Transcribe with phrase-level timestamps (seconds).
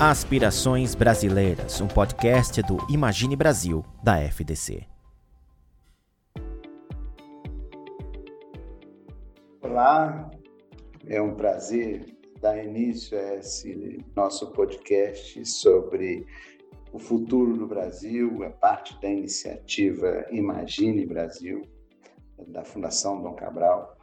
[0.00, 4.84] Aspirações Brasileiras, um podcast do Imagine Brasil, da FDC.
[9.62, 10.28] Olá,
[11.06, 12.06] é um prazer
[12.40, 16.26] dar início a esse nosso podcast sobre
[16.92, 21.62] o futuro do Brasil, a parte da iniciativa Imagine Brasil,
[22.48, 23.93] da Fundação Dom Cabral.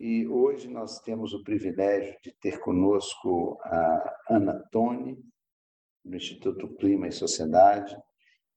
[0.00, 5.22] E hoje nós temos o privilégio de ter conosco a Ana Toni,
[6.02, 7.94] do Instituto Clima e Sociedade,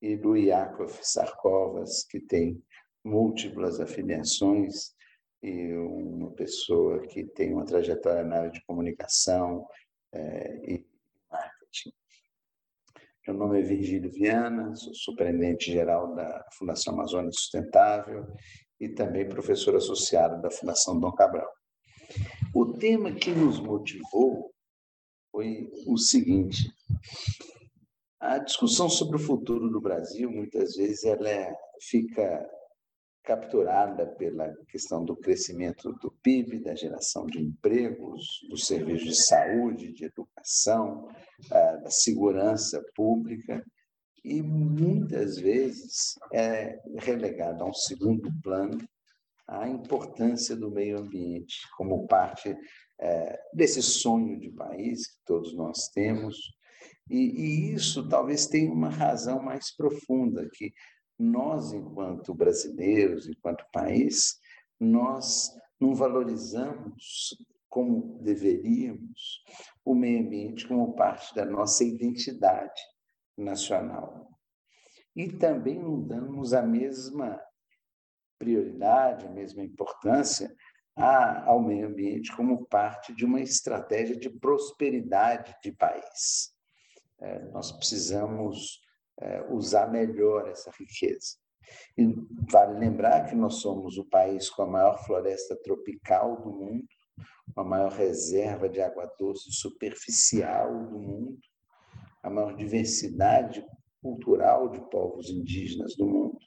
[0.01, 2.63] e do Yakov Sarkovas, que tem
[3.03, 4.95] múltiplas afiliações
[5.41, 9.67] e uma pessoa que tem uma trajetória na área de comunicação
[10.13, 10.87] é, e
[11.29, 11.91] marketing.
[13.27, 18.25] Meu nome é Virgílio Viana, sou superintendente-geral da Fundação Amazônia Sustentável
[18.79, 21.49] e também professor associado da Fundação Dom Cabral.
[22.53, 24.51] O tema que nos motivou
[25.31, 26.71] foi o seguinte:
[28.19, 32.47] a discussão sobre o futuro do Brasil, muitas vezes, ela é, fica
[33.23, 39.93] capturada pela questão do crescimento do PIB, da geração de empregos, dos serviços de saúde,
[39.93, 41.07] de educação,
[41.49, 43.65] da segurança pública,
[44.23, 48.77] e muitas vezes é relegada a um segundo plano
[49.47, 52.57] a importância do meio ambiente como parte
[52.99, 56.37] é, desse sonho de país que todos nós temos.
[57.09, 60.71] E, e, isso talvez tenha uma razão mais profunda, que
[61.19, 64.37] nós, enquanto brasileiros, enquanto país,
[64.79, 67.35] nós não valorizamos
[67.69, 69.43] como deveríamos
[69.83, 72.81] o meio ambiente como parte da nossa identidade
[73.37, 74.29] nacional.
[75.15, 77.39] E também não damos a mesma
[78.39, 80.53] prioridade, a mesma importância
[80.95, 86.53] ao meio ambiente como parte de uma estratégia de prosperidade de país.
[87.19, 88.81] É, nós precisamos
[89.19, 91.37] é, usar melhor essa riqueza.
[91.97, 92.05] E
[92.51, 96.87] vale lembrar que nós somos o país com a maior floresta tropical do mundo,
[97.55, 101.39] a maior reserva de água doce superficial do mundo,
[102.23, 103.63] a maior diversidade
[104.01, 106.39] cultural de povos indígenas do mundo.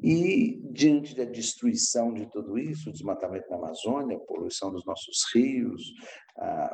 [0.00, 5.32] E, diante da destruição de tudo isso, o desmatamento da Amazônia, a poluição dos nossos
[5.32, 5.92] rios,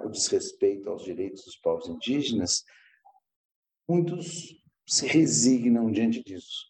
[0.03, 2.65] o desrespeito aos direitos dos povos indígenas,
[3.87, 6.69] muitos se resignam diante disso.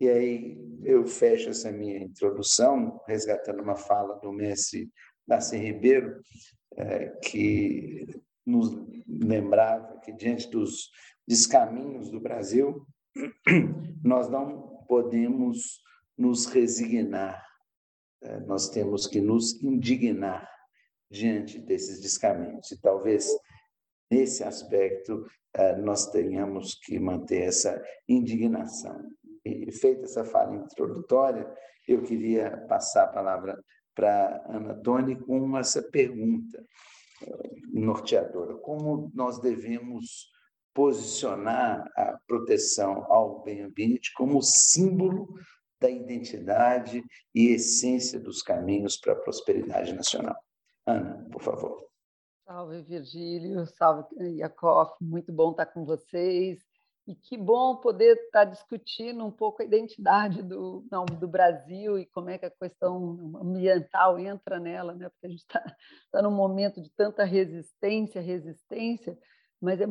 [0.00, 4.90] E aí eu fecho essa minha introdução resgatando uma fala do mestre
[5.26, 6.20] Darcy Ribeiro,
[6.76, 8.06] é, que
[8.46, 8.70] nos
[9.06, 10.90] lembrava que diante dos
[11.26, 12.86] descaminhos do Brasil,
[14.04, 15.82] nós não podemos
[16.16, 17.44] nos resignar,
[18.22, 20.48] é, nós temos que nos indignar
[21.10, 22.70] diante desses descaminhos.
[22.70, 23.28] E talvez
[24.10, 29.10] nesse aspecto é, nós tenhamos que manter essa indignação.
[29.44, 31.48] E feita essa fala introdutória,
[31.86, 33.62] eu queria passar a palavra
[33.94, 36.64] para Ana Toni com essa pergunta
[37.72, 38.54] norteadora.
[38.56, 40.30] Como nós devemos
[40.74, 45.34] posicionar a proteção ao meio ambiente como símbolo
[45.80, 47.02] da identidade
[47.34, 50.36] e essência dos caminhos para a prosperidade nacional.
[50.86, 51.86] Ana, por favor.
[52.44, 53.66] Salve, Virgílio.
[53.66, 54.04] Salve,
[54.38, 54.90] Yakov.
[55.00, 56.60] Muito bom estar com vocês.
[57.06, 62.06] E que bom poder estar discutindo um pouco a identidade do, não, do Brasil e
[62.06, 65.08] como é que a questão ambiental entra nela, né?
[65.08, 65.62] porque a gente está
[66.10, 69.16] tá num momento de tanta resistência, resistência,
[69.60, 69.86] mas é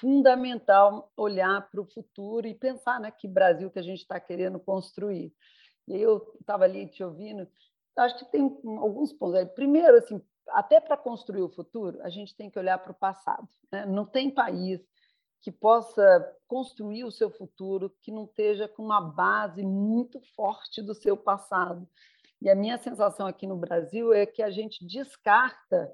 [0.00, 4.60] fundamental olhar para o futuro e pensar né, que Brasil que a gente está querendo
[4.60, 5.32] construir.
[5.88, 7.48] E eu estava ali te ouvindo,
[7.96, 8.42] acho que tem
[8.78, 9.42] alguns pontos.
[9.54, 13.48] Primeiro, assim, até para construir o futuro, a gente tem que olhar para o passado.
[13.72, 13.84] Né?
[13.86, 14.80] Não tem país
[15.40, 20.94] que possa construir o seu futuro que não esteja com uma base muito forte do
[20.94, 21.88] seu passado.
[22.40, 25.92] E a minha sensação aqui no Brasil é que a gente descarta,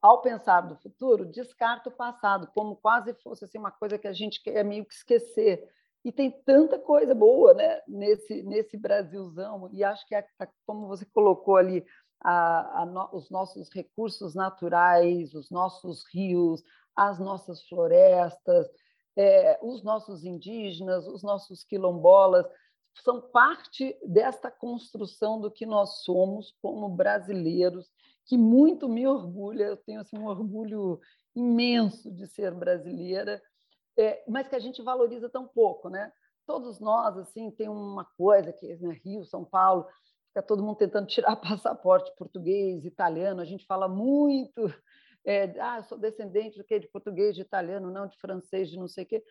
[0.00, 4.12] ao pensar do futuro, descarta o passado, como quase fosse assim, uma coisa que a
[4.12, 5.68] gente quer meio que esquecer.
[6.04, 10.86] E tem tanta coisa boa né, nesse, nesse Brasilzão, e acho que, é, é como
[10.86, 11.84] você colocou ali,
[12.22, 16.62] a no, os nossos recursos naturais, os nossos rios,
[16.94, 18.66] as nossas florestas,
[19.16, 22.46] é, os nossos indígenas, os nossos quilombolas,
[23.02, 27.90] são parte desta construção do que nós somos como brasileiros,
[28.26, 31.00] que muito me orgulha, eu tenho assim, um orgulho
[31.34, 33.40] imenso de ser brasileira,
[33.96, 36.12] é, mas que a gente valoriza tão pouco, né?
[36.46, 39.86] Todos nós, assim, tem uma coisa que né, Rio, São Paulo,
[40.28, 44.72] fica todo mundo tentando tirar passaporte português, italiano, a gente fala muito
[45.24, 46.78] é, ah, sou descendente do quê?
[46.78, 49.24] de português, de italiano, não de francês, de não sei o quê.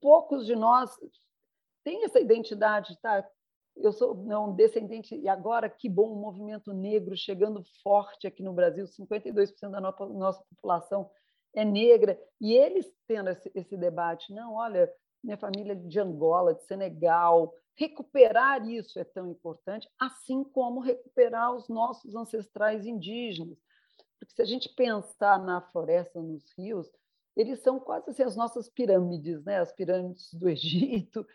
[0.00, 0.90] Poucos de nós
[1.84, 3.26] têm essa identidade, tá?
[3.76, 8.52] Eu sou não descendente e agora que bom o movimento negro chegando forte aqui no
[8.52, 11.10] Brasil, 52% da nossa, população
[11.54, 14.90] é negra e eles tendo esse, esse debate, não, olha,
[15.22, 21.68] minha família de Angola, de Senegal, recuperar isso é tão importante, assim como recuperar os
[21.68, 23.58] nossos ancestrais indígenas.
[24.24, 26.90] Porque se a gente pensar na floresta, nos rios,
[27.36, 29.58] eles são quase assim, as nossas pirâmides, né?
[29.58, 31.26] as pirâmides do Egito.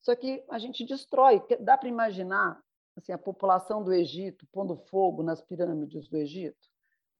[0.00, 1.42] Só que a gente destrói.
[1.60, 2.60] Dá para imaginar
[2.96, 6.68] assim, a população do Egito pondo fogo nas pirâmides do Egito?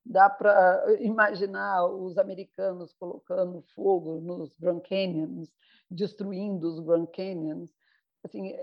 [0.04, 5.52] Dá para imaginar os americanos colocando fogo nos Grand Canyons,
[5.90, 7.74] destruindo os Grand Canyons?
[8.22, 8.54] Assim,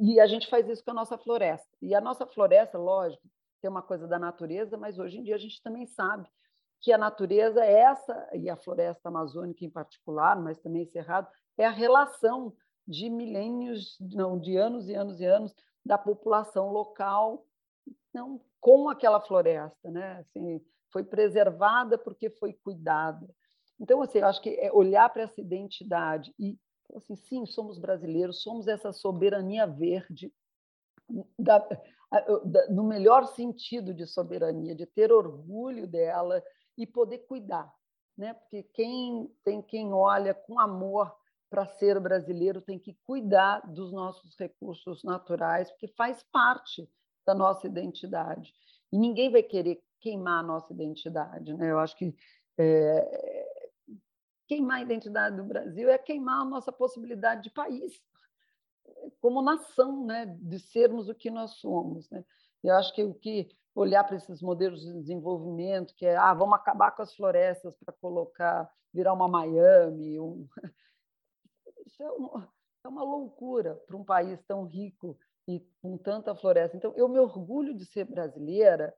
[0.00, 1.68] e a gente faz isso com a nossa floresta.
[1.82, 3.22] E a nossa floresta, lógico,
[3.60, 6.28] tem uma coisa da natureza, mas hoje em dia a gente também sabe
[6.80, 11.66] que a natureza é essa, e a floresta amazônica em particular, mas também Cerrado, é
[11.66, 12.54] a relação
[12.86, 17.44] de milênios, não, de anos e anos e anos da população local
[18.12, 20.18] não, com aquela floresta, né?
[20.18, 23.28] Assim, foi preservada porque foi cuidada.
[23.78, 26.58] Então, assim, eu acho que é olhar para essa identidade e
[26.94, 30.32] assim, sim, somos brasileiros, somos essa soberania verde
[31.38, 31.66] da,
[32.70, 36.42] no melhor sentido de soberania, de ter orgulho dela
[36.76, 37.72] e poder cuidar,
[38.16, 38.34] né?
[38.34, 41.14] Porque quem tem quem olha com amor
[41.50, 46.88] para ser brasileiro tem que cuidar dos nossos recursos naturais, porque faz parte
[47.26, 48.54] da nossa identidade.
[48.92, 51.70] E ninguém vai querer queimar a nossa identidade, né?
[51.70, 52.14] Eu acho que
[52.58, 53.46] é,
[54.46, 58.00] queimar a identidade do Brasil é queimar a nossa possibilidade de país
[59.20, 62.08] como nação, né, de sermos o que nós somos.
[62.10, 62.24] Né?
[62.62, 66.56] Eu acho que o que olhar para esses modelos de desenvolvimento, que é, ah, vamos
[66.56, 70.48] acabar com as florestas para colocar, virar uma Miami, um...
[71.86, 72.52] isso é uma,
[72.84, 76.76] é uma loucura para um país tão rico e com tanta floresta.
[76.76, 78.94] Então, eu me orgulho de ser brasileira,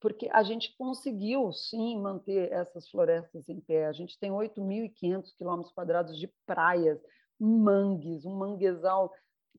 [0.00, 3.86] porque a gente conseguiu, sim, manter essas florestas em pé.
[3.86, 7.00] A gente tem 8.500 quilômetros quadrados de praias,
[7.38, 9.12] mangues, um manguezal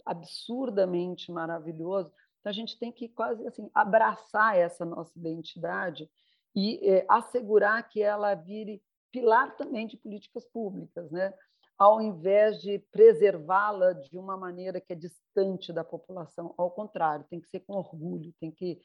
[0.05, 2.11] absurdamente maravilhoso.
[2.39, 6.09] Então, a gente tem que quase assim abraçar essa nossa identidade
[6.55, 8.81] e é, assegurar que ela vire
[9.11, 11.33] pilar também de políticas públicas, né?
[11.77, 16.53] ao invés de preservá-la de uma maneira que é distante da população.
[16.57, 18.79] Ao contrário, tem que ser com orgulho, tem que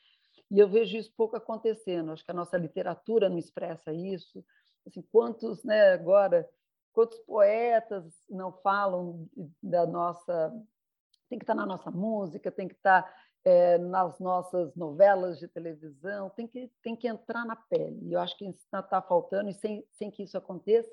[0.50, 2.11] e eu vejo isso pouco acontecendo.
[2.11, 4.44] Acho que a nossa literatura não expressa isso.
[4.87, 6.49] Assim, quantos, né, agora,
[6.93, 9.28] quantos poetas não falam
[9.62, 10.50] da nossa
[11.28, 13.08] tem que estar na nossa música, tem que estar
[13.44, 18.08] é, nas nossas novelas de televisão, tem que, tem que entrar na pele.
[18.08, 20.90] E eu acho que isso está faltando, e sem, sem que isso aconteça,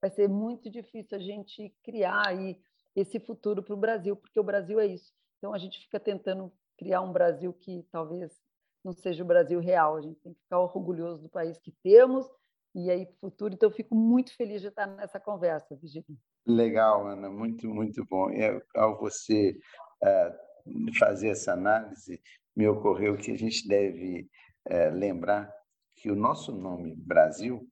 [0.00, 2.60] vai ser muito difícil a gente criar aí
[2.94, 5.12] esse futuro para o Brasil, porque o Brasil é isso.
[5.38, 8.40] Então, a gente fica tentando criar um Brasil que talvez
[8.84, 9.96] não seja o Brasil real.
[9.96, 12.26] A gente tem que ficar orgulhoso do país que temos
[12.74, 13.54] e aí futuro.
[13.54, 16.18] Então, eu fico muito feliz de estar nessa conversa, Virginia.
[16.46, 18.30] Legal, Ana, muito, muito bom.
[18.30, 19.58] E ao você
[20.02, 22.20] uh, fazer essa análise,
[22.54, 24.28] me ocorreu que a gente deve
[24.68, 25.50] uh, lembrar
[25.96, 27.66] que o nosso nome Brasil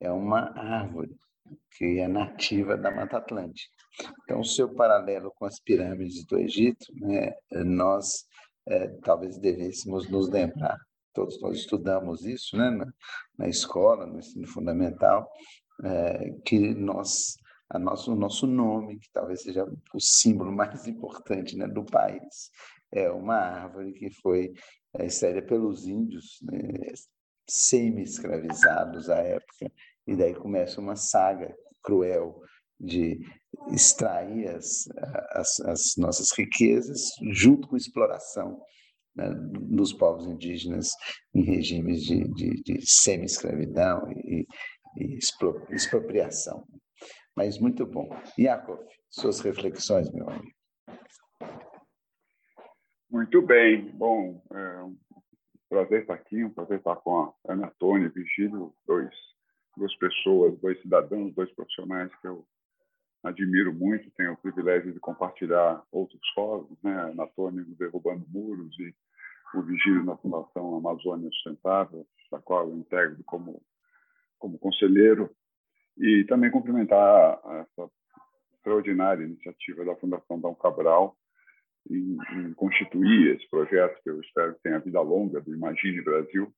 [0.00, 1.14] é uma árvore
[1.72, 3.70] que é nativa da Mata Atlântica.
[4.24, 7.32] Então, o seu paralelo com as pirâmides do Egito, né,
[7.64, 8.26] nós
[8.68, 10.76] é, talvez devêssemos nos lembrar,
[11.14, 12.86] todos nós estudamos isso né, na,
[13.38, 15.30] na escola, no ensino fundamental,
[15.84, 17.36] é, que nós
[17.68, 22.50] a nosso, o nosso nome, que talvez seja o símbolo mais importante né, do país.
[22.92, 24.52] É uma árvore que foi
[24.94, 26.60] é, extraída pelos índios né,
[27.48, 29.72] semi-escravizados à época,
[30.06, 32.40] e daí começa uma saga cruel
[32.78, 33.18] de
[33.72, 34.86] extrair as,
[35.30, 37.00] as, as nossas riquezas
[37.32, 38.60] junto com exploração
[39.14, 40.90] né, dos povos indígenas
[41.34, 44.46] em regimes de, de, de semi-escravidão e,
[44.98, 45.18] e
[45.70, 46.64] expropriação
[47.36, 48.08] mas muito bom.
[48.38, 50.56] Yakov, suas reflexões, meu amigo.
[53.10, 53.90] Muito bem.
[53.92, 54.96] Bom, é um
[55.68, 59.14] prazer estar aqui, um prazer estar com a Ana Tônia Vigílio, dois,
[59.76, 62.46] duas pessoas, dois cidadãos, dois profissionais que eu
[63.22, 66.94] admiro muito, tenho o privilégio de compartilhar outros fóruns, né?
[66.94, 68.94] A Ana Tônia no Derrubando Muros e
[69.54, 73.62] o Vigílio na Fundação Amazônia Sustentável, da qual eu integro como,
[74.38, 75.34] como conselheiro
[75.98, 77.90] e também cumprimentar essa
[78.54, 81.16] extraordinária iniciativa da Fundação Dom Cabral
[81.90, 86.52] em, em, constituir esse projeto, que eu espero que tenha vida longa, do Imagine Brasil,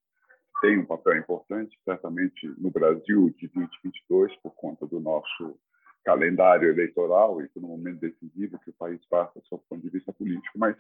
[0.61, 5.59] tem um papel importante, certamente no Brasil de 2022, por conta do nosso
[6.04, 10.12] calendário eleitoral e no momento decisivo que o país passa, sob o ponto de vista
[10.12, 10.76] político, mas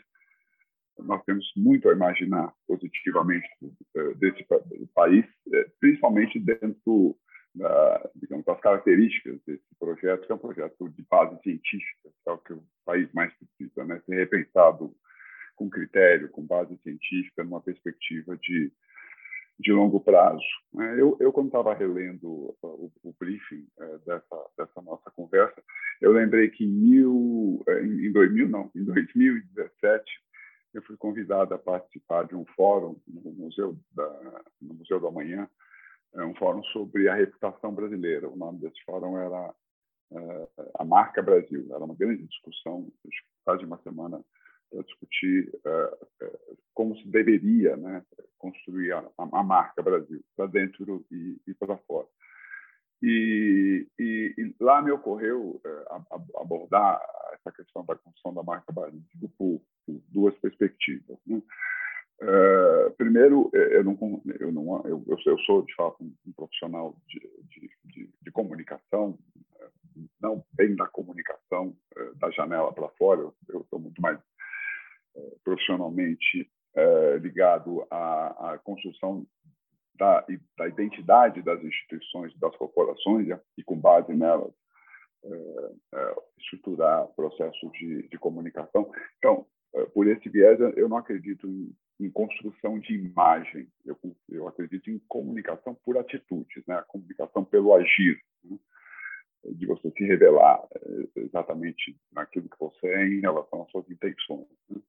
[0.98, 3.46] nós temos muito a imaginar positivamente
[3.96, 4.44] eh, desse
[4.94, 7.16] país, eh, principalmente dentro
[7.58, 12.32] da, digamos, das características desse projeto, que é um projeto de base científica, que é
[12.32, 14.00] o que o país mais precisa, né?
[14.06, 14.94] ser repensado
[15.56, 18.72] com critério, com base científica, numa perspectiva de
[19.58, 20.44] de longo prazo.
[20.72, 20.94] Né?
[21.00, 25.60] Eu, eu quando estava relendo o, o briefing é, dessa, dessa nossa conversa,
[26.00, 30.04] eu lembrei que em, mil, é, em 2000, não, em 2017,
[30.74, 35.48] eu fui convidado a participar de um fórum no Museu da, no Museu do Amanhã,
[36.14, 38.28] é um fórum sobre a reputação brasileira.
[38.28, 39.54] O nome desse fórum era
[40.78, 41.66] a marca Brasil.
[41.70, 42.90] Era uma grande discussão,
[43.44, 44.22] quase uma semana
[44.70, 48.04] para discutir uh, uh, como se deveria né,
[48.38, 52.06] construir a, a, marca Brasil, para dentro e, e para fora.
[53.02, 57.00] E, e, e, lá me ocorreu uh, abordar
[57.32, 59.00] essa questão da construção da marca Brasil
[59.38, 61.18] por, por duas perspectivas.
[61.26, 61.40] Né?
[62.96, 68.10] Primeiro, eu não, eu, não eu, eu, sou de fato um, profissional de, de, de,
[68.22, 69.18] de comunicação,
[70.20, 71.76] não bem da comunicação
[72.16, 74.18] da janela para fora, eu estou muito mais
[75.44, 76.50] profissionalmente
[77.20, 79.26] ligado à, à construção
[79.96, 80.24] da,
[80.56, 84.52] da, identidade das instituições, das corporações, e com base nelas
[86.38, 88.90] estruturar processos de, de, comunicação.
[89.18, 89.46] Então,
[89.94, 93.96] por esse viés, eu não acredito em, em construção de imagem, eu,
[94.30, 96.76] eu, acredito em comunicação por atitudes, né?
[96.76, 98.20] a comunicação pelo agir.
[98.44, 98.58] Né?
[99.44, 100.60] de você se revelar
[101.16, 104.46] exatamente naquilo que você é em relação às suas intenções.
[104.68, 104.80] Né?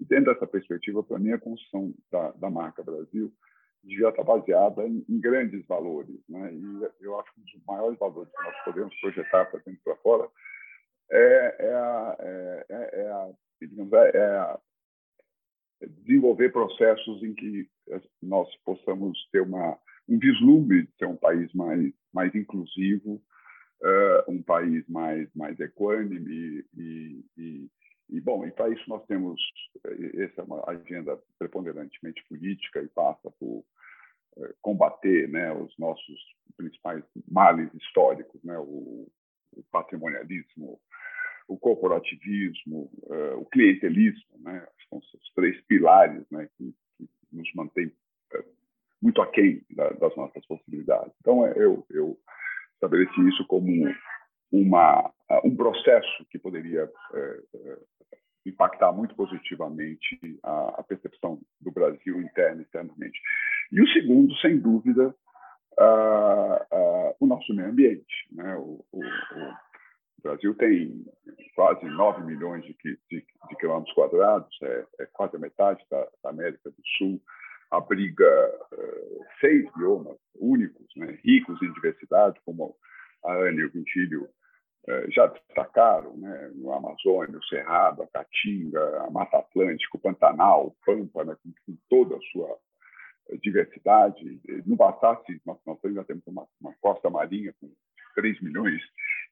[0.00, 3.32] E dentro dessa perspectiva, para mim, a construção da, da marca Brasil
[3.82, 6.16] devia estar baseada em, em, grandes valores.
[6.28, 6.54] Né?
[6.54, 9.84] E eu acho que um dos maiores valores que nós podemos projetar para dentro e
[9.84, 10.28] para fora
[11.10, 13.30] é, é, a, é, é, é a,
[13.60, 14.60] digamos, é, é a
[16.04, 17.68] desenvolver processos em que
[18.22, 23.22] nós possamos ter uma, um vislumbre de ser um país mais, mais inclusivo,
[23.82, 27.70] uh, um país mais, mais equânime e, e,
[28.10, 29.40] e, bom, e para isso nós temos,
[30.14, 33.64] essa é uma agenda preponderantemente política e passa por
[34.60, 36.20] combater né, os nossos
[36.56, 39.08] principais males históricos, né, o,
[39.52, 40.80] o patrimonialismo,
[41.48, 47.86] o corporativismo, uh, o clientelismo, né, são os três pilares né, que, que nos mantêm
[47.86, 48.44] uh,
[49.02, 51.12] muito aquém da, das nossas possibilidades.
[51.20, 52.18] Então, eu, eu
[52.74, 53.72] estabeleci isso como
[54.52, 55.12] uma,
[55.44, 56.88] um processo que poderia
[58.46, 63.20] impactar muito positivamente a, a, percepção do Brasil interna e externamente.
[63.72, 65.14] E o segundo, sem dúvida,
[65.78, 68.28] uh, uh, o nosso meio ambiente.
[68.32, 68.56] Né?
[68.56, 69.54] O, o, o,
[70.22, 71.04] Brasil tem
[71.54, 76.30] quase 9 milhões de, de, de quilômetros quadrados, é, é, quase a metade da, da
[76.30, 77.20] América do Sul,
[77.70, 78.26] abriga
[78.72, 81.18] uh, seis biomas únicos, né?
[81.22, 82.74] ricos em diversidade, como
[83.24, 84.28] a Anne e o Quintilho
[84.88, 90.68] é, já destacaram, né, no Amazônia, o Cerrado, a Caatinga, a Mata Atlântica, o Pantanal,
[90.68, 92.56] o Pampa, né, com, com, toda a sua
[93.28, 94.40] eh, diversidade.
[94.64, 97.70] Não bastasse, nós, nós ainda temos uma, uma, costa marinha com
[98.14, 98.80] 3 milhões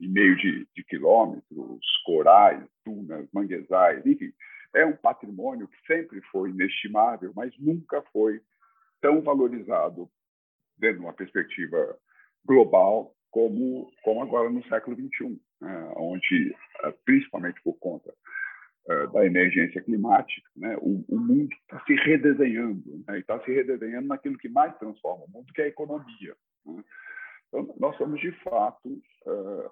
[0.01, 4.33] e meio de, de quilômetros, corais, dunas, manguezais, enfim,
[4.75, 8.41] é um patrimônio que sempre foi inestimável, mas nunca foi
[9.01, 10.09] tão valorizado
[10.79, 11.99] dentro de uma perspectiva
[12.45, 18.13] global como, como agora no século XXI, né, onde, eh, principalmente por conta
[18.89, 23.53] uh, da emergência climática, né, o, o mundo está se redesenhando, né, e está se
[23.53, 26.35] redesenhando naquilo que mais transforma o mundo, que é a economia.
[27.49, 29.71] Então, nós somos, de fato, uh,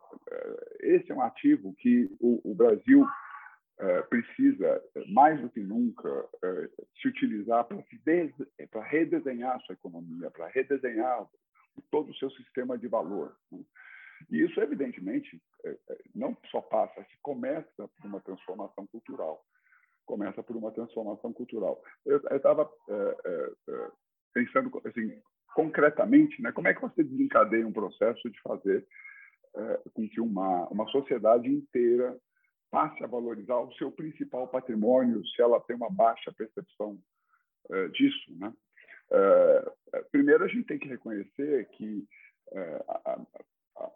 [0.80, 6.28] esse é um ativo que o, o Brasil uh, precisa, mais do que nunca,
[7.00, 11.26] se utilizar para redesenhar a sua economia, para redesenhar
[11.90, 13.36] todo o seu sistema de valor.
[13.50, 13.60] Né?
[14.30, 15.40] E isso, evidentemente,
[16.14, 19.44] não só passa, se começa por uma transformação cultural.
[20.06, 21.82] Começa por uma transformação cultural.
[22.06, 23.16] Eu estava é,
[23.68, 23.90] é,
[24.32, 25.20] pensando assim,
[25.54, 28.86] concretamente, né, como é que você desencadeia um processo de fazer
[29.56, 32.16] é, com que uma, uma sociedade inteira
[32.70, 36.98] passe a valorizar o seu principal patrimônio se ela tem uma baixa percepção
[37.70, 38.52] é, disso, né?
[39.12, 39.72] É,
[40.10, 42.04] primeiro, a gente tem que reconhecer que
[42.88, 43.20] a,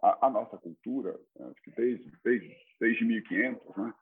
[0.02, 1.18] a, a, nossa cultura,
[1.62, 3.94] que desde, desde, desde 1500, né,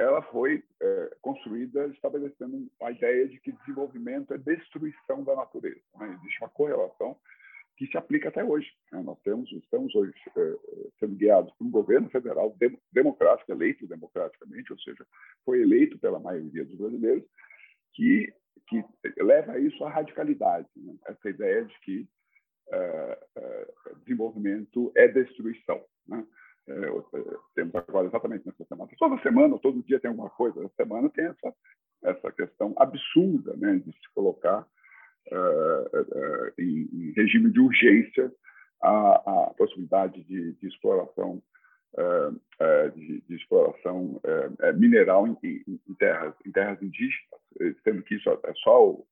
[0.00, 5.80] ela foi é, construída estabelecendo a ideia de que desenvolvimento é destruição da natureza.
[5.98, 6.18] Né?
[6.18, 7.16] Existe uma correlação
[7.76, 8.72] que se aplica até hoje.
[8.90, 9.02] Né?
[9.02, 10.56] Nós temos, estamos hoje é,
[10.98, 12.56] sendo guiados por um governo federal
[12.90, 15.06] democrático, eleito democraticamente, ou seja,
[15.44, 17.24] foi eleito pela maioria dos brasileiros,
[17.92, 18.32] que,
[18.68, 18.82] que
[19.18, 20.68] leva isso à radicalidade.
[20.76, 20.94] Né?
[21.06, 22.08] Essa ideia de que
[22.72, 23.68] é, é,
[24.04, 25.84] desenvolvimento é destruição.
[26.08, 26.24] Né?
[27.60, 28.90] É, é, temos agora exatamente nessa semana.
[28.98, 30.60] Toda semana, todo dia tem alguma coisa.
[30.60, 31.54] Essa semana tem essa,
[32.04, 34.66] essa questão absurda né, de se colocar
[35.32, 38.32] uh, uh, em, em, regime de urgência
[38.82, 41.42] a, a possibilidade de, de exploração
[41.94, 42.40] uh,
[42.94, 44.20] de, de, exploração
[44.76, 47.40] mineral em, em, terras, em terras indígenas,
[47.84, 49.06] sendo que isso é só o,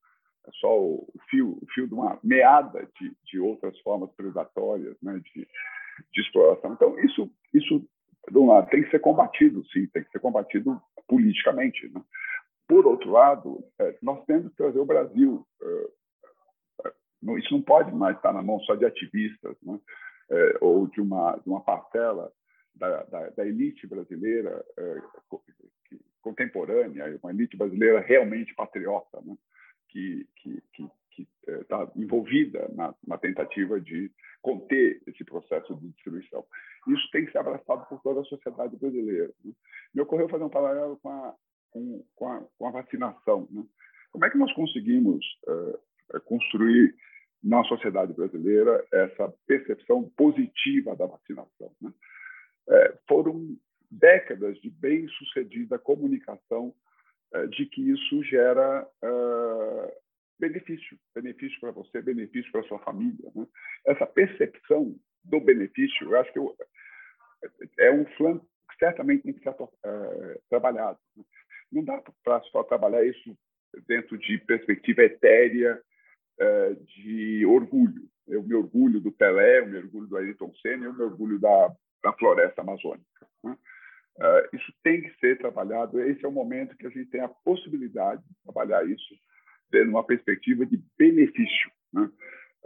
[0.46, 5.20] é só o fio, o fio de uma meada de, de outras formas predatórias né,
[5.34, 5.46] de,
[6.12, 6.72] de exploração.
[6.72, 7.86] Então, isso, isso
[8.30, 11.88] de um lado, tem que ser combatido, sim, tem que ser combatido politicamente.
[11.88, 12.02] Né?
[12.66, 15.46] Por outro lado, é, nós temos que trazer o Brasil.
[15.62, 19.78] É, é, isso não pode mais estar na mão só de ativistas né?
[20.60, 22.30] ou de uma, de uma parcela
[22.74, 24.64] da, da, da elite brasileira
[26.20, 29.34] contemporânea, uma elite brasileira realmente patriota, né?
[29.88, 30.90] que, que, que
[31.46, 34.10] está eh, envolvida na, na, tentativa de
[34.42, 36.44] conter esse processo de destruição.
[36.88, 39.32] Isso tem que ser abraçado por toda a sociedade brasileira.
[39.44, 39.52] Né?
[39.94, 41.34] Me ocorreu fazer um paralelo com a,
[41.70, 43.48] com, com a, com a vacinação.
[43.50, 43.64] Né?
[44.12, 46.94] Como é que nós conseguimos uh, construir
[47.42, 51.72] na sociedade brasileira essa percepção positiva da vacinação?
[51.80, 51.92] Né?
[52.70, 53.56] É, foram
[53.90, 56.74] décadas de bem-sucedida comunicação
[57.50, 58.86] de que isso gera
[60.38, 63.30] benefício, benefício para você, benefício para sua família.
[63.34, 63.46] Né?
[63.86, 66.56] Essa percepção do benefício, eu acho que eu,
[67.78, 69.54] é um flanco que certamente tem que ser
[69.84, 70.98] é, trabalhado.
[71.16, 71.24] Né?
[71.72, 73.36] Não dá para só trabalhar isso
[73.86, 75.80] dentro de perspectiva etérea
[76.38, 78.08] é, de orgulho.
[78.26, 81.74] Eu me orgulho do Pelé, eu me orgulho do Ayrton Senna, eu me orgulho da,
[82.02, 83.26] da floresta amazônica.
[83.42, 83.56] Né?
[84.18, 86.00] Uh, isso tem que ser trabalhado.
[86.00, 89.14] Esse é o momento que a gente tem a possibilidade de trabalhar isso
[89.70, 91.70] tendo uma perspectiva de benefício.
[91.92, 92.10] Né?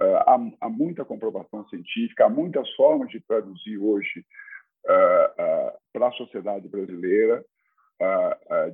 [0.00, 4.24] Uh, há, há, muita comprovação científica, há muitas formas de traduzir hoje
[4.86, 7.44] uh, uh, para a sociedade brasileira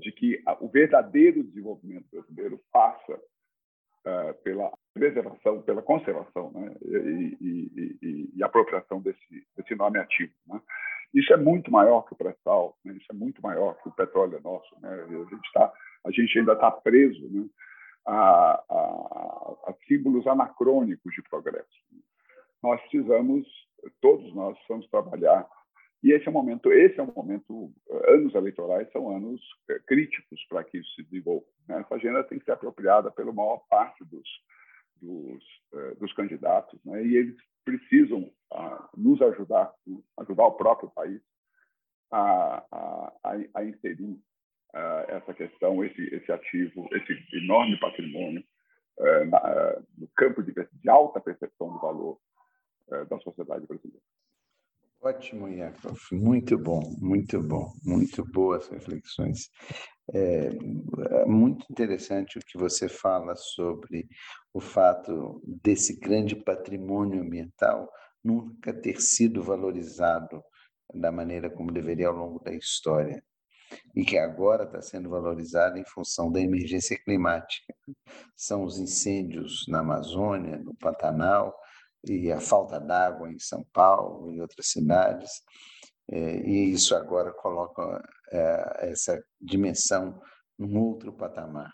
[0.01, 3.21] de que o verdadeiro desenvolvimento brasileiro passa
[4.43, 6.75] pela preservação, pela conservação né?
[6.81, 10.33] e, e, e, e, apropriação desse, desse nome ativo.
[10.47, 10.59] Né?
[11.14, 12.95] Isso é muito maior que o pré-sal, né?
[12.95, 14.69] isso é muito maior que o petróleo nosso.
[14.81, 14.91] Né?
[14.91, 15.73] A, gente tá,
[16.05, 17.47] a gente ainda está preso né?
[18.09, 21.68] A, a, a símbolos anacrônicos de progresso.
[22.62, 23.47] Nós precisamos,
[24.01, 25.47] todos nós precisamos trabalhar
[26.03, 27.73] e esse é o momento, esse é um momento,
[28.07, 31.44] anos eleitorais são anos é, críticos para que isso se desenvolva.
[31.66, 31.81] Né?
[31.81, 34.29] Essa agenda tem que ser apropriada pela maior parte dos,
[35.03, 35.44] dos,
[35.75, 37.05] é, dos candidatos, né?
[37.05, 39.99] e eles precisam ah, nos ajudar, né?
[40.18, 41.21] ajudar o próprio país
[42.12, 43.12] a, a,
[43.55, 44.18] a inserir
[44.74, 48.42] uh, essa questão, esse, esse ativo, esse enorme patrimônio
[48.98, 52.18] uh, na, uh, no campo de, de, alta percepção do valor
[53.11, 54.00] da sociedade brasileira.
[55.02, 55.98] Ótimo, Yakov.
[56.11, 59.50] Muito bom, muito bom, muito boas reflexões.
[60.14, 64.09] É, é muito interessante o que você fala sobre
[64.54, 67.90] o fato desse grande patrimônio ambiental
[68.24, 70.42] nunca ter sido valorizado
[70.94, 73.22] da maneira como deveria ao longo da história
[73.94, 77.74] e que agora está sendo valorizada em função da emergência climática.
[78.37, 81.54] São os incêndios na Amazônia, no Pantanal,
[82.04, 85.31] e a falta d'água em São Paulo e outras cidades.
[86.11, 88.02] É, e isso agora coloca
[88.33, 90.20] é, essa dimensão
[90.59, 91.70] num outro patamar.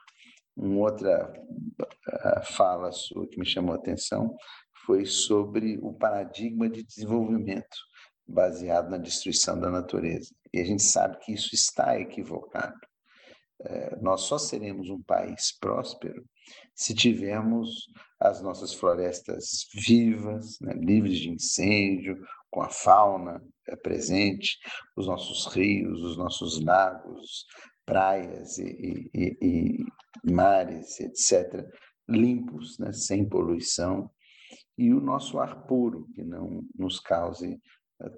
[0.56, 1.32] Uma outra
[2.44, 4.36] fala sua que me chamou a atenção
[4.86, 7.76] foi sobre o paradigma de desenvolvimento
[8.26, 10.34] baseado na destruição da natureza.
[10.52, 12.78] E a gente sabe que isso está equivocado.
[13.60, 16.24] É, nós só seremos um país próspero
[16.74, 17.88] se tivermos
[18.20, 22.18] as nossas florestas vivas, né, livres de incêndio,
[22.50, 24.58] com a fauna é, presente,
[24.96, 27.46] os nossos rios, os nossos lagos,
[27.86, 31.66] praias e, e, e mares, etc.,
[32.08, 34.10] limpos, né, sem poluição,
[34.76, 37.60] e o nosso ar puro, que não nos cause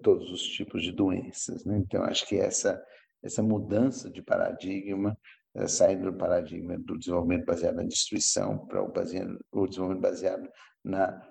[0.02, 1.64] todos os tipos de doenças.
[1.64, 1.78] Né?
[1.78, 2.82] Então, acho que essa,
[3.22, 5.16] essa mudança de paradigma,
[5.54, 10.48] eh, saindo do paradigma do desenvolvimento baseado na destruição para o, baseado, o desenvolvimento baseado
[10.84, 11.22] na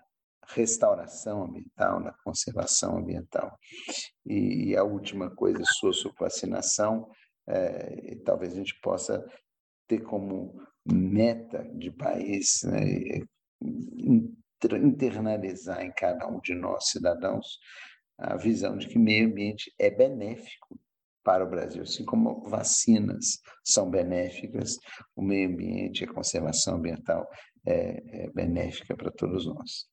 [0.48, 3.58] restauração ambiental, na conservação ambiental.
[4.26, 7.10] E, e a última coisa sua sobre vacinação,
[7.48, 9.26] é, e talvez a gente possa
[9.88, 13.22] ter como meta de país né,
[14.62, 17.60] internalizar em cada um de nós, cidadãos,
[18.18, 20.80] a visão de que meio ambiente é benéfico
[21.24, 24.78] para o Brasil, assim como vacinas são benéficas,
[25.16, 27.28] o meio ambiente, a conservação ambiental
[27.66, 29.88] é, é benéfica para todos nós.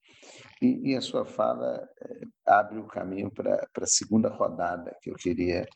[0.61, 5.15] E, e, a sua fala é, abre o caminho para a segunda rodada que eu
[5.15, 5.67] queria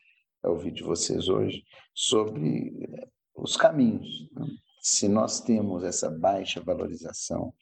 [0.45, 4.31] ouvir de vocês hoje sobre é, os caminhos.
[4.33, 4.47] Né?
[4.81, 7.53] Se nós temos essa baixa valorização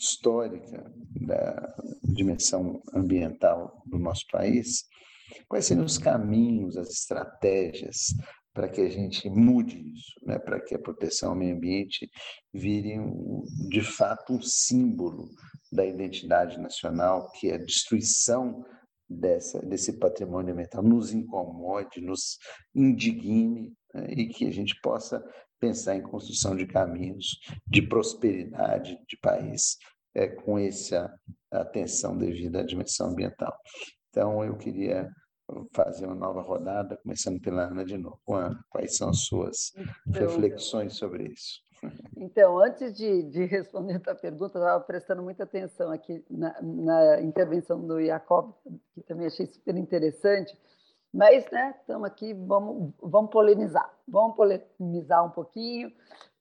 [0.00, 4.84] histórica da dimensão ambiental do nosso país,
[5.46, 8.14] quais seriam os caminhos, as estratégias
[8.52, 10.38] para que a gente mude isso, né?
[10.38, 12.10] para que a proteção ao meio ambiente
[12.52, 12.96] vire,
[13.68, 15.28] de fato, um símbolo
[15.70, 18.64] da identidade nacional, que é a destruição
[19.08, 22.38] dessa, desse patrimônio ambiental nos incomode, nos
[22.74, 24.06] indigne né?
[24.10, 25.22] e que a gente possa
[25.60, 29.76] pensar em construção de caminhos de prosperidade de país
[30.14, 31.12] é, com essa
[31.50, 33.54] atenção devida à dimensão ambiental.
[34.08, 35.08] Então, eu queria
[35.72, 38.20] fazer uma nova rodada, começando pela Ana de novo.
[38.28, 39.72] Ana, quais são as suas
[40.06, 41.60] então, reflexões sobre isso?
[42.16, 46.54] Então, antes de, de responder a tua pergunta, eu estava prestando muita atenção aqui na,
[46.60, 48.52] na, intervenção do Jacob,
[48.94, 50.56] que também achei super interessante,
[51.12, 55.92] mas né, estamos aqui, vamos, vamos polemizar, vamos polemizar um pouquinho,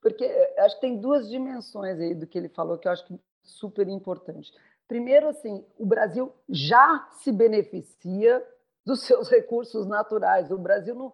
[0.01, 0.25] porque
[0.60, 3.88] acho que tem duas dimensões aí do que ele falou que eu acho que super
[3.88, 4.51] importante.
[4.88, 8.45] Primeiro, assim, o Brasil já se beneficia
[8.86, 10.51] dos seus recursos naturais.
[10.51, 11.13] O Brasil, no,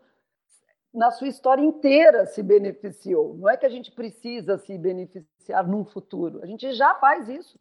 [0.93, 3.35] na sua história inteira, se beneficiou.
[3.35, 7.59] Não é que a gente precisa se beneficiar num futuro, a gente já faz isso.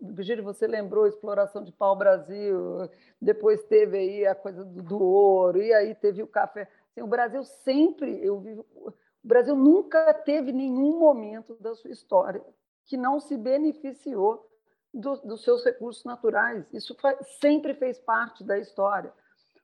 [0.00, 2.88] Virgílio, você lembrou a exploração de pau-brasil,
[3.20, 6.68] depois teve aí a coisa do, do, ouro, e aí teve o café.
[6.92, 8.92] Assim, o Brasil sempre, eu vivo, o
[9.24, 12.42] Brasil nunca teve nenhum momento da sua história
[12.84, 14.48] que não se beneficiou
[14.94, 16.72] do, dos seus recursos naturais.
[16.72, 19.12] Isso faz, sempre fez parte da história.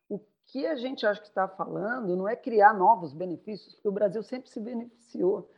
[0.08, 3.92] O que a gente acha que está falando não é criar novos benefícios, porque o
[3.92, 5.48] Brasil sempre se beneficiou.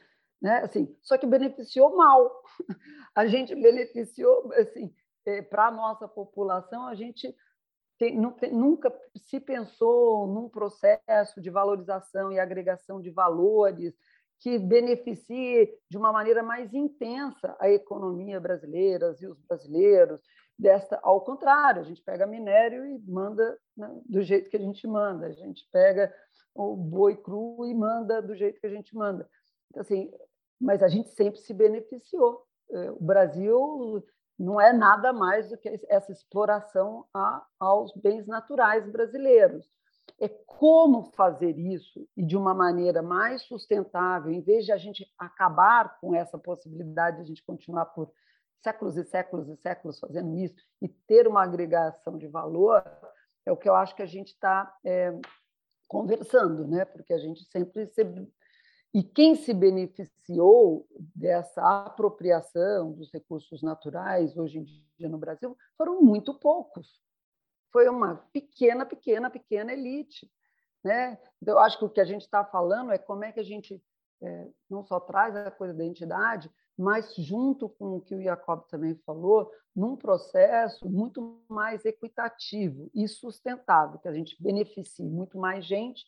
[0.44, 0.58] Né?
[0.58, 2.42] Assim, só que beneficiou mal.
[3.16, 7.34] A gente beneficiou, assim, é, para a nossa população, a gente
[7.96, 8.20] tem,
[8.52, 13.94] nunca se pensou num processo de valorização e agregação de valores,
[14.40, 20.20] que beneficie de uma maneira mais intensa a economia brasileira e os brasileiros.
[20.58, 24.86] Desta, ao contrário, a gente pega minério e manda né, do jeito que a gente
[24.86, 26.12] manda, a gente pega
[26.54, 29.26] o boi cru e manda do jeito que a gente manda.
[29.74, 30.10] Então, assim,
[30.60, 32.44] mas a gente sempre se beneficiou.
[32.70, 34.04] É, o Brasil
[34.38, 39.68] não é nada mais do que essa exploração a, aos bens naturais brasileiros
[40.20, 45.10] é como fazer isso e de uma maneira mais sustentável, em vez de a gente
[45.18, 48.12] acabar com essa possibilidade de a gente continuar por
[48.62, 52.82] séculos e séculos e séculos fazendo isso e ter uma agregação de valor,
[53.44, 55.12] é o que eu acho que a gente está é,
[55.88, 56.84] conversando, né?
[56.84, 58.04] porque a gente sempre se...
[58.94, 64.64] E quem se beneficiou dessa apropriação dos recursos naturais hoje em
[64.96, 67.04] dia no Brasil foram muito poucos
[67.74, 70.30] foi uma pequena, pequena, pequena elite.
[70.84, 71.18] Né?
[71.42, 73.44] Então, eu acho que o que a gente está falando é como é que a
[73.44, 73.82] gente
[74.22, 78.62] é, não só traz a coisa da identidade, mas junto com o que o Jacob
[78.68, 85.66] também falou, num processo muito mais equitativo e sustentável, que a gente beneficie muito mais
[85.66, 86.04] gente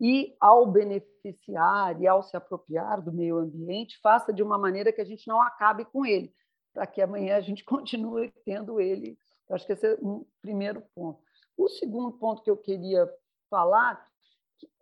[0.00, 5.00] e, ao beneficiar e ao se apropriar do meio ambiente, faça de uma maneira que
[5.00, 6.34] a gente não acabe com ele,
[6.74, 10.82] para que amanhã a gente continue tendo ele eu acho que esse é um primeiro
[10.94, 11.22] ponto.
[11.56, 13.08] O segundo ponto que eu queria
[13.48, 14.04] falar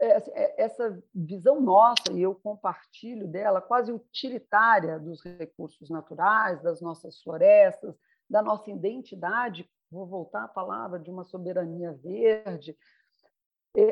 [0.00, 6.62] é, assim, é essa visão nossa, e eu compartilho dela, quase utilitária dos recursos naturais,
[6.62, 7.94] das nossas florestas,
[8.29, 12.77] da nossa identidade, vou voltar à palavra de uma soberania verde,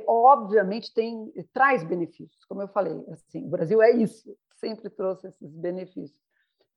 [0.06, 5.56] obviamente tem traz benefícios, como eu falei, assim, o Brasil é isso, sempre trouxe esses
[5.56, 6.20] benefícios.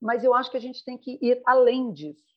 [0.02, 2.36] Mas eu acho que a gente tem que ir além disso.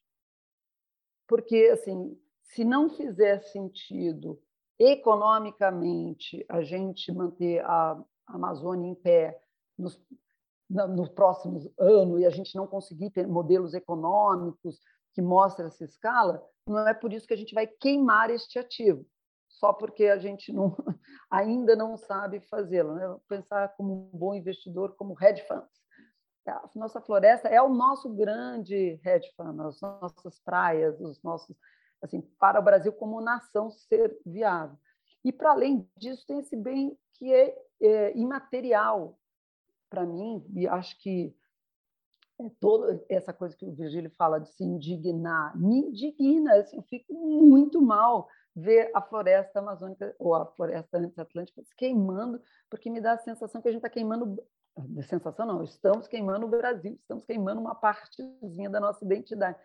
[1.26, 4.40] Porque assim, se não fizer sentido
[4.78, 9.40] economicamente a gente manter a Amazônia em pé
[9.76, 10.00] nos,
[10.68, 14.81] no próximos anos e a gente não conseguir ter modelos econômicos
[15.14, 19.04] que mostrem essa escala, não é por isso que a gente vai queimar este ativo,
[19.59, 20.77] só porque a gente não,
[21.31, 22.94] ainda não sabe fazê-lo.
[22.94, 23.16] Né?
[23.29, 25.79] Pensar como um bom investidor, como hedge funds
[26.49, 31.57] a nossa floresta é o nosso grande hedge fund, as nossas praias, os nossos,
[32.03, 34.77] assim, para o Brasil como nação ser viável.
[35.25, 39.18] E, para além disso, tem esse bem que é, é imaterial
[39.90, 41.35] para mim, e acho que
[42.40, 46.83] é toda essa coisa que o Virgílio fala de se indignar, me indigna, assim, eu
[46.85, 53.01] fico muito mal ver a floresta amazônica ou a floresta antes-atlântica se queimando, porque me
[53.01, 54.43] dá a sensação que a gente está queimando,
[54.77, 59.59] a sensação não, estamos queimando o Brasil, estamos queimando uma partezinha da nossa identidade.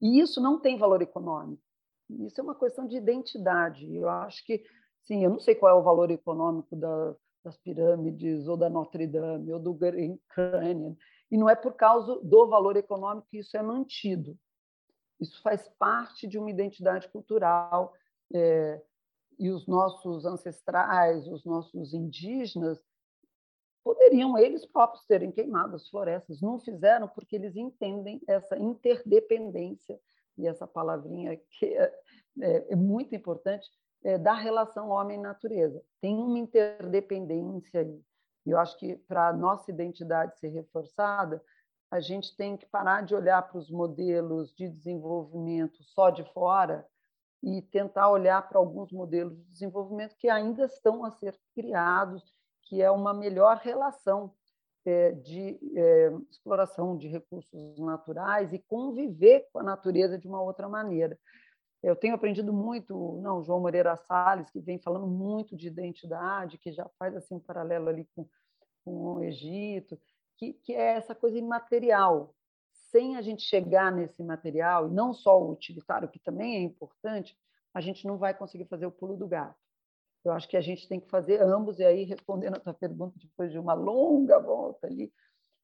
[0.00, 1.62] E isso não tem valor econômico.
[2.10, 3.94] Isso é uma questão de identidade.
[3.94, 4.62] Eu acho que,
[5.04, 9.06] sim, eu não sei qual é o valor econômico da, das pirâmides, ou da Notre
[9.06, 10.94] Dame, ou do Grand Canyon,
[11.30, 14.36] e não é por causa do valor econômico que isso é mantido.
[15.20, 17.92] Isso faz parte de uma identidade cultural,
[18.32, 18.80] é,
[19.38, 22.80] e os nossos ancestrais, os nossos indígenas,
[23.82, 26.40] poderiam eles próprios terem queimado as florestas.
[26.40, 30.00] Não fizeram porque eles entendem essa interdependência,
[30.36, 31.94] e essa palavrinha que é,
[32.40, 33.68] é, é muito importante,
[34.02, 35.82] é, da relação homem-natureza.
[36.00, 38.02] Tem uma interdependência aí.
[38.46, 41.42] E eu acho que para a nossa identidade ser reforçada,
[41.90, 46.86] a gente tem que parar de olhar para os modelos de desenvolvimento só de fora
[47.44, 52.22] e tentar olhar para alguns modelos de desenvolvimento que ainda estão a ser criados,
[52.62, 54.32] que é uma melhor relação
[54.86, 60.68] é, de é, exploração de recursos naturais e conviver com a natureza de uma outra
[60.68, 61.18] maneira.
[61.82, 66.72] Eu tenho aprendido muito, não, João Moreira Salles, que vem falando muito de identidade, que
[66.72, 68.26] já faz assim um paralelo ali com,
[68.82, 70.00] com o Egito,
[70.38, 72.34] que, que é essa coisa imaterial.
[72.94, 77.36] Sem a gente chegar nesse material, e não só o utilitário, que também é importante,
[77.72, 79.58] a gente não vai conseguir fazer o pulo do gato.
[80.24, 83.18] Eu acho que a gente tem que fazer ambos, e aí, respondendo a tua pergunta,
[83.20, 85.12] depois de uma longa volta ali,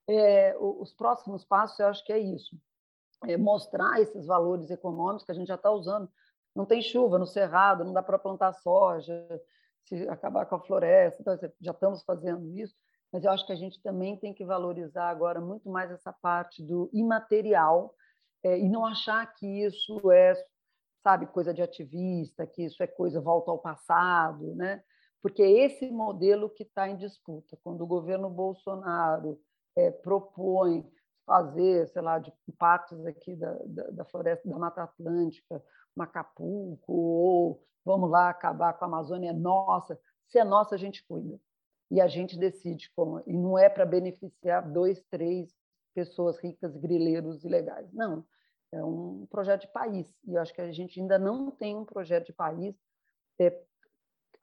[0.08, 2.56] é, os próximos passos, eu acho que é isso
[3.26, 6.08] é, mostrar esses valores econômicos que a gente já está usando.
[6.54, 9.40] Não tem chuva no cerrado, não dá para plantar soja,
[9.84, 12.74] se acabar com a floresta, então, já estamos fazendo isso,
[13.12, 16.62] mas eu acho que a gente também tem que valorizar agora muito mais essa parte
[16.62, 17.94] do imaterial
[18.42, 20.34] é, e não achar que isso é,
[21.02, 24.82] sabe, coisa de ativista, que isso é coisa volta ao passado, né?
[25.22, 27.58] Porque é esse modelo que está em disputa.
[27.62, 29.38] Quando o governo Bolsonaro
[29.76, 30.88] é, propõe
[31.26, 35.62] fazer, sei lá, de partes aqui da, da, da, floresta da Mata Atlântica,
[35.94, 40.00] Macapulco, ou vamos lá acabar com a Amazônia, é nossa.
[40.26, 41.38] Se é nossa, a gente cuida.
[41.90, 43.22] E a gente decide como.
[43.26, 45.52] E não é para beneficiar dois, três
[45.94, 47.92] pessoas ricas, grileiros ilegais.
[47.92, 48.24] Não.
[48.72, 50.14] É um projeto de país.
[50.24, 52.76] E eu acho que a gente ainda não tem um projeto de país
[53.40, 53.60] é,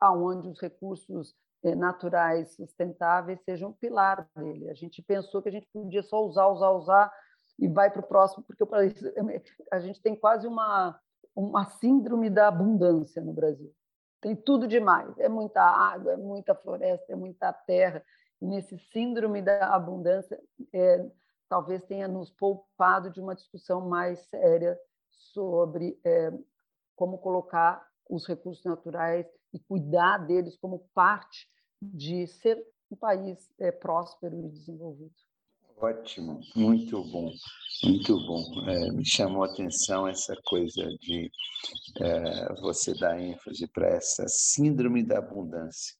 [0.03, 1.33] onde os recursos
[1.63, 4.69] eh, naturais sustentáveis sejam um pilar dele.
[4.69, 7.11] A gente pensou que a gente podia só usar, usar, usar
[7.57, 8.63] e vai para o próximo, porque
[9.71, 10.99] a gente tem quase uma,
[11.35, 13.73] uma síndrome da abundância no Brasil.
[14.19, 18.03] Tem tudo demais, é muita água, é muita floresta, é muita terra.
[18.41, 20.39] E nesse síndrome da abundância,
[20.73, 21.09] é,
[21.47, 24.77] talvez tenha nos poupado de uma discussão mais séria
[25.09, 26.31] sobre é,
[26.95, 31.47] como colocar os recursos naturais e cuidar deles como parte
[31.81, 35.26] de ser um país é, próspero e desenvolvido.
[35.79, 37.31] Ótimo, muito bom,
[37.83, 38.67] muito bom.
[38.67, 41.29] É, me chamou a atenção essa coisa de
[42.01, 45.95] é, você dar ênfase para essa síndrome da abundância.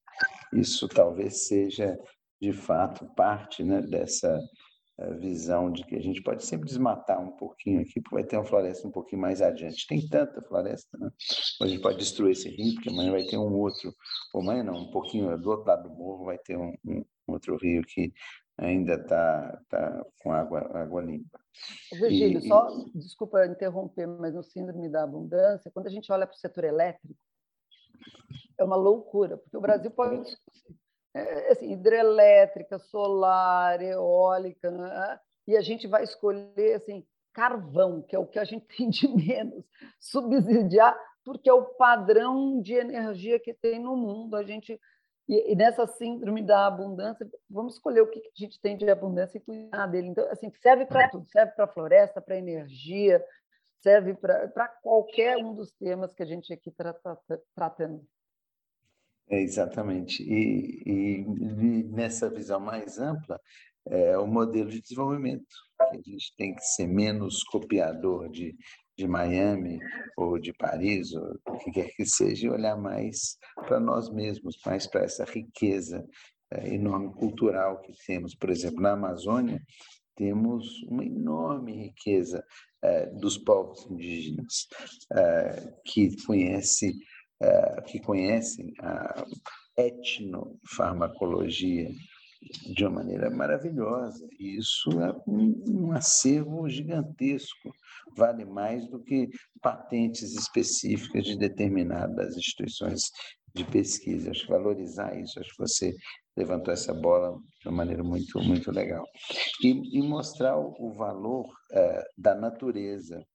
[0.52, 1.96] Isso talvez seja,
[2.42, 4.40] de fato, parte né, dessa
[5.20, 8.46] visão de que a gente pode sempre desmatar um pouquinho aqui, porque vai ter uma
[8.46, 9.86] floresta um pouquinho mais adiante.
[9.86, 11.08] Tem tanta floresta, né?
[11.62, 13.94] A gente pode destruir esse rio, porque amanhã vai ter um outro,
[14.34, 17.56] ou amanhã não, um pouquinho do outro lado do morro vai ter um, um outro
[17.58, 18.12] rio que
[18.58, 21.40] ainda está tá com água, água limpa.
[21.94, 22.98] Virgílio, e, só, e...
[22.98, 27.16] desculpa interromper, mas no síndrome da abundância, quando a gente olha para o setor elétrico,
[28.58, 30.36] é uma loucura, porque o Brasil pode
[31.14, 35.20] é, assim, hidrelétrica, solar, eólica, né?
[35.48, 39.08] e a gente vai escolher assim, carvão, que é o que a gente tem de
[39.08, 39.64] menos,
[40.00, 44.36] subsidiar, porque é o padrão de energia que tem no mundo.
[44.36, 44.80] A gente
[45.28, 49.42] e, nessa síndrome da abundância, vamos escolher o que a gente tem de abundância e
[49.42, 50.08] cuidar dele.
[50.08, 53.24] Então, assim, serve para tudo, serve para floresta, para energia,
[53.82, 56.96] serve para qualquer um dos temas que a gente aqui está
[57.54, 58.06] tratando.
[59.30, 60.24] É, exatamente.
[60.24, 63.40] E, e, nessa visão mais ampla,
[63.86, 65.46] é o modelo de desenvolvimento,
[65.90, 68.56] que a gente tem que ser menos copiador de,
[68.98, 69.80] de Miami
[70.18, 74.60] ou de Paris, ou o que quer que seja, e olhar mais para nós mesmos,
[74.66, 76.04] mais para essa riqueza
[76.52, 78.34] é, enorme cultural que temos.
[78.34, 79.62] Por exemplo, na Amazônia,
[80.16, 82.44] temos uma enorme riqueza
[82.82, 84.68] é, dos povos indígenas,
[85.14, 86.94] é, que conhece
[87.86, 89.24] que conhecem a
[89.78, 91.88] etnofarmacologia
[92.74, 94.28] de uma maneira maravilhosa.
[94.40, 97.72] E isso é um, um acervo gigantesco,
[98.16, 99.30] vale mais do que
[99.62, 103.12] patentes específicas de determinadas instituições
[103.54, 104.32] de pesquisa.
[104.32, 105.96] Acho que valorizar isso, acho que você
[106.36, 109.04] levantou essa bola de uma maneira muito, muito legal.
[109.64, 113.26] E, e mostrar o, valor uh, da natureza.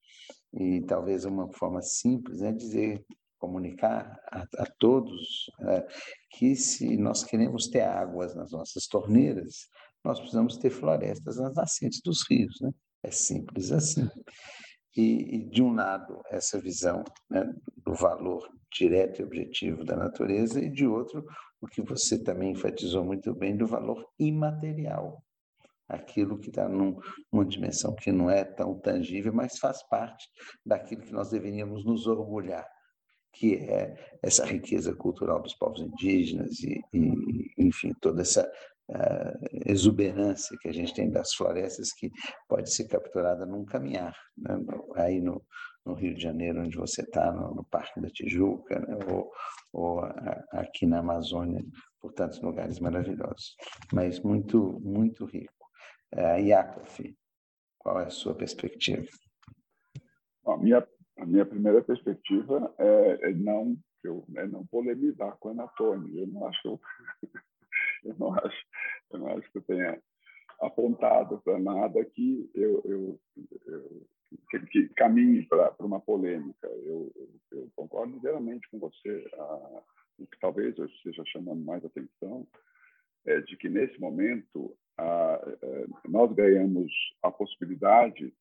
[0.55, 3.05] E talvez uma forma simples é dizer
[3.43, 5.85] comunicar a, a todos é,
[6.31, 9.67] que se nós queremos ter águas nas nossas torneiras,
[10.05, 12.71] nós precisamos ter florestas nas nascentes dos rios, né?
[13.03, 14.09] É simples assim.
[14.97, 17.53] E, e de um lado essa visão né,
[17.85, 21.25] do valor direto e objetivo da natureza e de outro
[21.61, 25.23] o que você também enfatizou muito bem do valor imaterial,
[25.89, 30.29] aquilo que está numa dimensão que não é tão tangível, mas faz parte
[30.65, 32.67] daquilo que nós deveríamos nos orgulhar
[33.33, 38.47] que é essa riqueza cultural dos povos indígenas e, e enfim, toda essa
[38.91, 42.11] uh, exuberância que a gente tem das florestas que
[42.49, 44.57] pode ser capturada num caminhar, né?
[44.97, 45.43] aí no,
[45.85, 48.99] no, Rio de Janeiro, onde você está, no, no, Parque da Tijuca, né?
[49.11, 49.31] ou,
[49.73, 51.65] ou a, aqui na Amazônia,
[52.01, 53.57] por tantos lugares maravilhosos,
[53.93, 55.53] mas muito, muito rico.
[56.15, 56.99] Uh, Yakov,
[57.79, 59.07] qual é a sua perspectiva?
[60.47, 60.87] A minha
[61.19, 66.19] a minha primeira perspectiva é, é não eu, é não polemizar com a Anatônio.
[66.19, 66.81] Eu não acho
[68.05, 68.67] eu não acho
[69.13, 70.03] eu não acho que eu tenha
[70.61, 73.21] apontado para nada que eu, eu,
[73.67, 74.07] eu
[74.51, 76.67] que, que, caminhe para uma polêmica.
[76.67, 77.13] Eu,
[77.51, 79.29] eu, concordo inteiramente com você.
[79.35, 79.83] Ah,
[80.19, 82.47] o que talvez eu esteja chamando mais atenção
[83.27, 88.33] é de que nesse momento ah, eh, nós ganhamos a possibilidade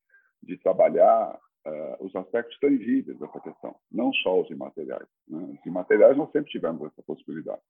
[0.43, 5.07] de trabalhar uh, os aspectos tangíveis dessa questão, não só os imateriais.
[5.27, 5.57] Né?
[5.59, 7.61] Os imateriais nós sempre tivemos essa possibilidade.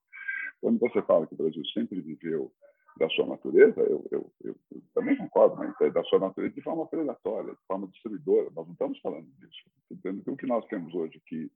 [0.61, 2.51] Quando você fala que o Brasil sempre viveu
[2.97, 6.61] da sua natureza, eu, eu, eu, eu também concordo, mas é da sua natureza de
[6.61, 8.49] forma predatória, de forma destruidora.
[8.55, 9.63] Nós não estamos falando disso.
[9.89, 11.49] Entendendo o que nós temos hoje que,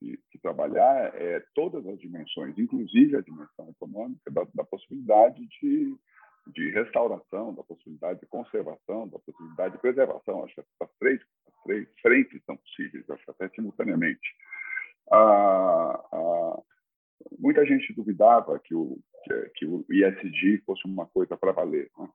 [0.00, 5.94] que, que, trabalhar é todas as dimensões, inclusive a dimensão econômica, da, da possibilidade de
[6.46, 10.44] de restauração, da possibilidade de conservação, da possibilidade de preservação.
[10.44, 14.34] Acho que as três, as três frentes são possíveis, acho até simultaneamente.
[17.38, 18.98] Muita gente duvidava que o,
[19.54, 19.84] que, o
[20.66, 21.90] fosse uma coisa para valer.
[21.98, 22.08] Né?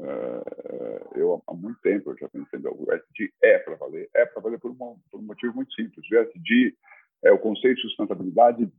[0.00, 4.10] Ah, eu, há muito tempo, eu já pensei, o ISD é para valer.
[4.14, 6.04] É para valer por, uma, por um motivo muito simples.
[6.10, 6.76] O ISD
[7.24, 8.70] é o conceito de sustentabilidade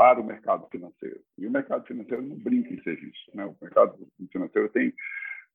[0.00, 1.20] para o mercado financeiro.
[1.36, 3.30] E o mercado financeiro não brinca em serviço.
[3.34, 3.44] Né?
[3.44, 3.98] O mercado
[4.32, 4.94] financeiro tem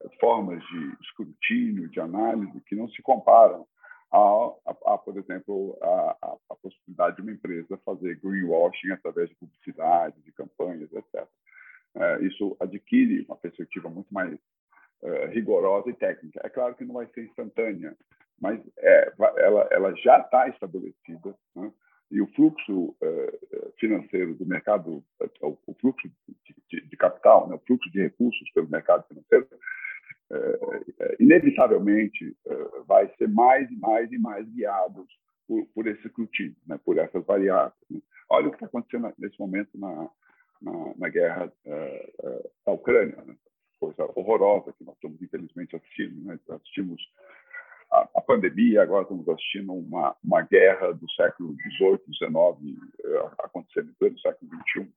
[0.04, 3.66] eh, formas de escrutínio, de análise, que não se comparam
[4.12, 9.36] a, a, a por exemplo, a, a, possibilidade de uma empresa fazer greenwashing através de
[9.36, 11.28] publicidade, de campanhas, etc.
[11.96, 14.38] É, isso adquire uma perspectiva muito mais
[15.02, 16.40] é, rigorosa e técnica.
[16.44, 17.98] É claro que não vai ser instantânea,
[18.40, 21.36] mas é, ela, ela já está estabelecida.
[21.56, 21.72] Né?
[22.16, 25.04] E o fluxo uh, financeiro do mercado,
[25.42, 26.10] uh, o fluxo
[26.70, 29.48] de, capital, né, o fluxo de recursos pelo mercado financeiro,
[31.20, 32.36] inevitavelmente
[32.88, 35.06] vai ser mais e mais e mais guiado
[35.74, 37.76] por, esse escrutínio, né, por essas variáveis.
[37.92, 38.00] Né.
[38.30, 40.10] Olha o que está acontecendo nesse momento na,
[40.62, 41.52] na, na guerra
[42.66, 43.18] da Ucrânia,
[43.80, 46.32] coisa horrorosa que nós estamos infelizmente assistindo.
[46.50, 47.02] Assistimos
[47.92, 52.32] a, a, pandemia, agora estamos assistindo uma, uma guerra do século XVIII, XIX,
[53.04, 54.92] eh, acontecendo em pleno século XXI.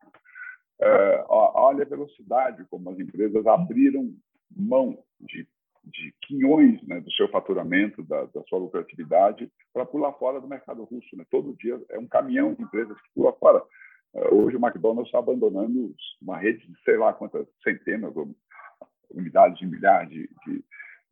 [0.80, 4.14] É, olha a velocidade como as empresas abriram
[4.56, 5.46] mão de,
[5.84, 10.84] de quinhões né, do seu faturamento, da, da sua lucratividade, para pular fora do mercado
[10.84, 11.16] russo.
[11.16, 11.24] Né?
[11.30, 13.62] Todo dia é um caminhão de empresas que pula fora.
[14.14, 18.34] É, hoje o McDonald's está abandonando uma rede de sei lá quantas centenas ou
[19.10, 20.64] unidades de milhares de, de,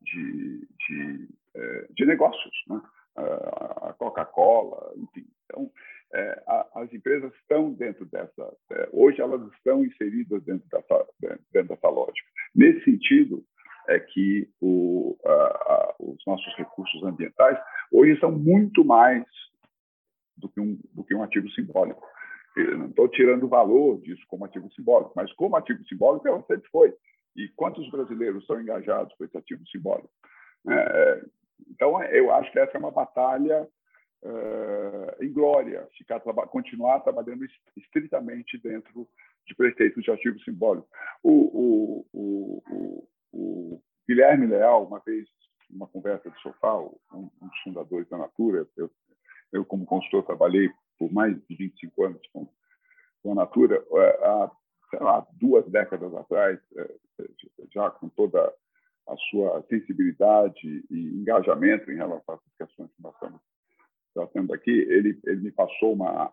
[0.03, 1.46] de, de é,
[1.91, 2.81] de negócios, né?
[3.17, 5.27] a Coca-Cola, enfim.
[5.45, 5.71] Então,
[6.15, 6.43] é,
[6.75, 11.07] as empresas estão dentro dessa, é, hoje elas estão inseridas dentro dessa,
[11.53, 12.29] dentro dessa lógica.
[12.55, 13.45] Nesse sentido,
[13.89, 17.59] é que o, a, a, os nossos recursos ambientais
[17.93, 19.25] hoje são muito mais
[20.37, 22.05] do que um, do que um ativo simbólico.
[22.57, 26.43] Eu não estou tirando o valor disso como ativo simbólico, mas como ativo simbólico ela
[26.47, 26.95] sempre foi.
[27.37, 30.11] E quantos brasileiros estão engajados com esse ativo simbólico?
[30.69, 31.25] É,
[31.69, 33.69] então, eu acho que essa é uma batalha
[34.23, 37.47] uh, em glória, ficar, continuar trabalhando
[37.77, 39.09] estritamente dentro
[39.47, 40.89] de preceitos de ativo simbólico.
[41.23, 45.29] O, o, o, o, Guilherme Leal, uma vez,
[45.71, 48.91] numa conversa de sofá, um, um dos fundadores da Natura, eu,
[49.53, 52.49] eu como consultor, trabalhei por mais de 25 anos com,
[53.23, 53.85] com a Natura,
[54.23, 54.51] há,
[54.91, 56.59] sei lá, duas décadas atrás,
[57.73, 58.53] já com toda
[59.09, 63.41] a sua sensibilidade e engajamento em relação às questões que nós estamos
[64.13, 66.33] tratando aqui, ele, ele me passou uma,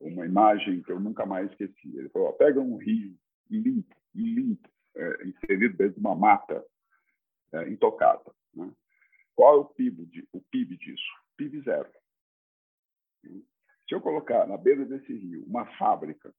[0.00, 1.96] uma imagem que eu nunca mais esqueci.
[1.96, 3.16] Ele falou: pega um rio
[3.50, 6.64] limpo, limpo, é, inserido dentro de uma mata
[7.52, 8.32] é, intocada.
[8.54, 8.70] Né?
[9.34, 11.02] Qual é o PIB, de, o PIB disso?
[11.36, 11.90] PIB zero.
[13.22, 16.32] Se eu colocar na beira desse rio uma fábrica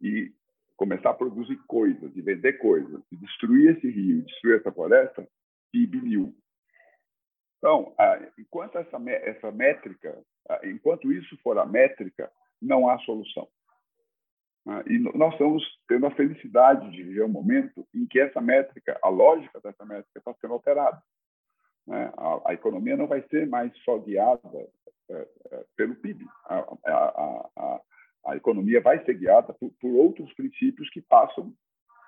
[0.00, 0.34] e,
[0.80, 5.28] começar a produzir coisas, e vender coisas, e destruir esse rio, destruir essa floresta,
[5.70, 6.34] PIB mil.
[7.58, 7.94] Então,
[8.38, 10.18] enquanto essa, essa métrica,
[10.64, 13.46] enquanto isso for a métrica, não há solução.
[14.86, 19.10] E nós estamos tendo a felicidade de viver um momento em que essa métrica, a
[19.10, 21.02] lógica dessa métrica está sendo alterada.
[21.86, 22.10] Né?
[22.46, 24.66] A, economia não vai ser mais só guiada
[25.10, 26.26] é, é, pelo PIB.
[26.46, 27.80] A, a, a,
[28.28, 31.52] economia vai ser guiada por, por outros princípios que passam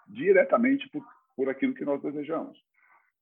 [0.06, 1.04] diretamente por,
[1.36, 2.58] por aquilo que nós desejamos.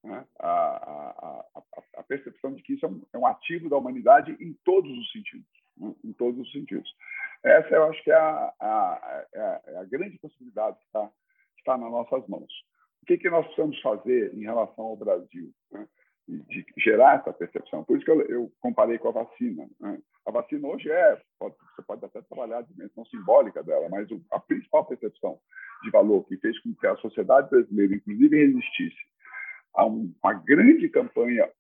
[0.03, 0.25] Né?
[0.39, 1.63] A, a,
[1.99, 5.13] a, percepção de que isso é um, é um, ativo da humanidade em todos os
[5.13, 5.95] sentidos, né?
[6.05, 6.91] em todos os sentidos.
[7.43, 11.11] Essa eu acho que é a, a, é a grande possibilidade que está,
[11.59, 12.53] está nas nossas mãos.
[13.03, 15.51] O que, que nós precisamos fazer em relação ao Brasil?
[15.71, 15.87] Né?
[16.39, 17.85] De gerar essa percepção.
[17.85, 19.69] Por isso que eu, eu comparei com a vacina.
[19.81, 19.99] Né?
[20.27, 24.23] A vacina hoje é, pode, você pode até trabalhar a dimensão simbólica dela, mas o,
[24.31, 25.39] a principal percepção
[25.83, 29.11] de valor que fez com que a sociedade brasileira, inclusive, resistisse
[29.75, 31.51] a um, uma grande campanha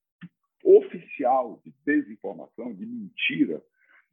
[0.65, 3.63] oficial de desinformação, de mentira,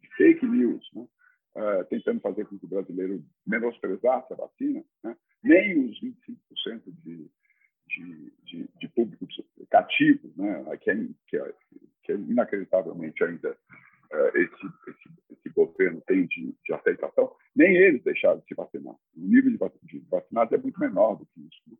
[0.01, 1.07] de fake news, né?
[1.55, 5.15] uh, tentando fazer com que o brasileiro menosprezasse a vacina, né?
[5.43, 7.29] nem os 25% de,
[7.87, 9.25] de, de, de público
[9.69, 10.77] cativo, né?
[10.77, 10.95] que, é,
[11.27, 11.53] que, é,
[12.03, 18.03] que é inacreditavelmente ainda uh, esse, esse, esse, governo tem de, de, aceitação, nem eles
[18.03, 18.95] deixaram de se vacinar.
[19.15, 19.51] O nível
[19.83, 21.61] de, vacinados é muito menor do que isso.
[21.67, 21.77] Né?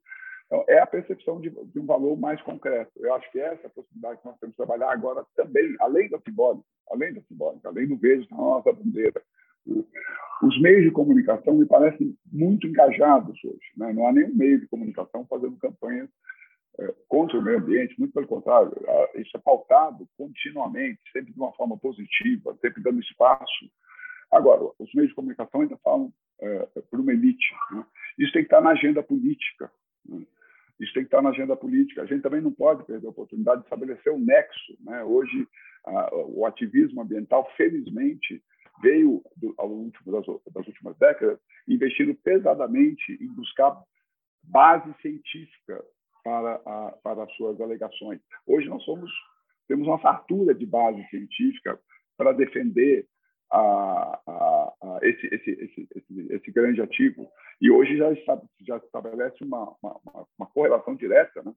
[0.48, 2.92] Então, é a percepção de, de, um valor mais concreto.
[2.96, 6.10] Eu acho que essa é a possibilidade que nós temos de trabalhar agora também, além
[6.10, 9.22] da simbólica, além da simbólica, além do verde na nossa bandeira.
[10.42, 13.72] Os meios de comunicação me parecem muito engajados hoje.
[13.76, 13.92] Né?
[13.94, 16.10] Não há nenhum meio de comunicação fazendo campanhas
[16.80, 18.72] é, contra o meio ambiente, muito pelo contrário,
[19.16, 23.72] isso é pautado continuamente, sempre de uma forma positiva, sempre dando espaço.
[24.32, 27.48] Agora, os meios de comunicação ainda falam é, por uma elite.
[27.72, 27.84] Né?
[28.20, 29.72] Isso tem que estar na agenda política.
[30.06, 30.24] Né?
[30.80, 32.04] Isso tem que estar na agenda política.
[32.04, 34.78] A gente também não pode perder a oportunidade de estabelecer um nexo.
[34.82, 35.04] Né?
[35.04, 35.48] Hoje,
[35.86, 38.44] a, o ativismo ambiental, felizmente,
[38.82, 43.78] veio, do, ao último das, das, últimas décadas, investindo pesadamente em buscar
[44.44, 45.84] base científica
[46.24, 48.20] para, a, para as suas alegações.
[48.46, 49.12] Hoje nós somos,
[49.68, 51.80] temos uma fartura de base científica
[52.18, 53.08] para defender
[53.52, 57.30] a, a, a esse, esse, esse, esse, esse grande ativo.
[57.62, 60.00] E hoje já, está, já estabelece uma, uma,
[60.38, 61.54] uma correlação direta né,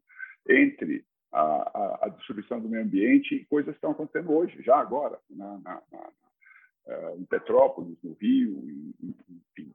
[0.48, 4.76] entre a, a, a, destruição do meio ambiente e coisas que estão acontecendo hoje, já
[4.76, 6.12] agora, na, na, na, eh,
[7.16, 8.62] em Petrópolis, no Rio,
[9.00, 9.72] enfim,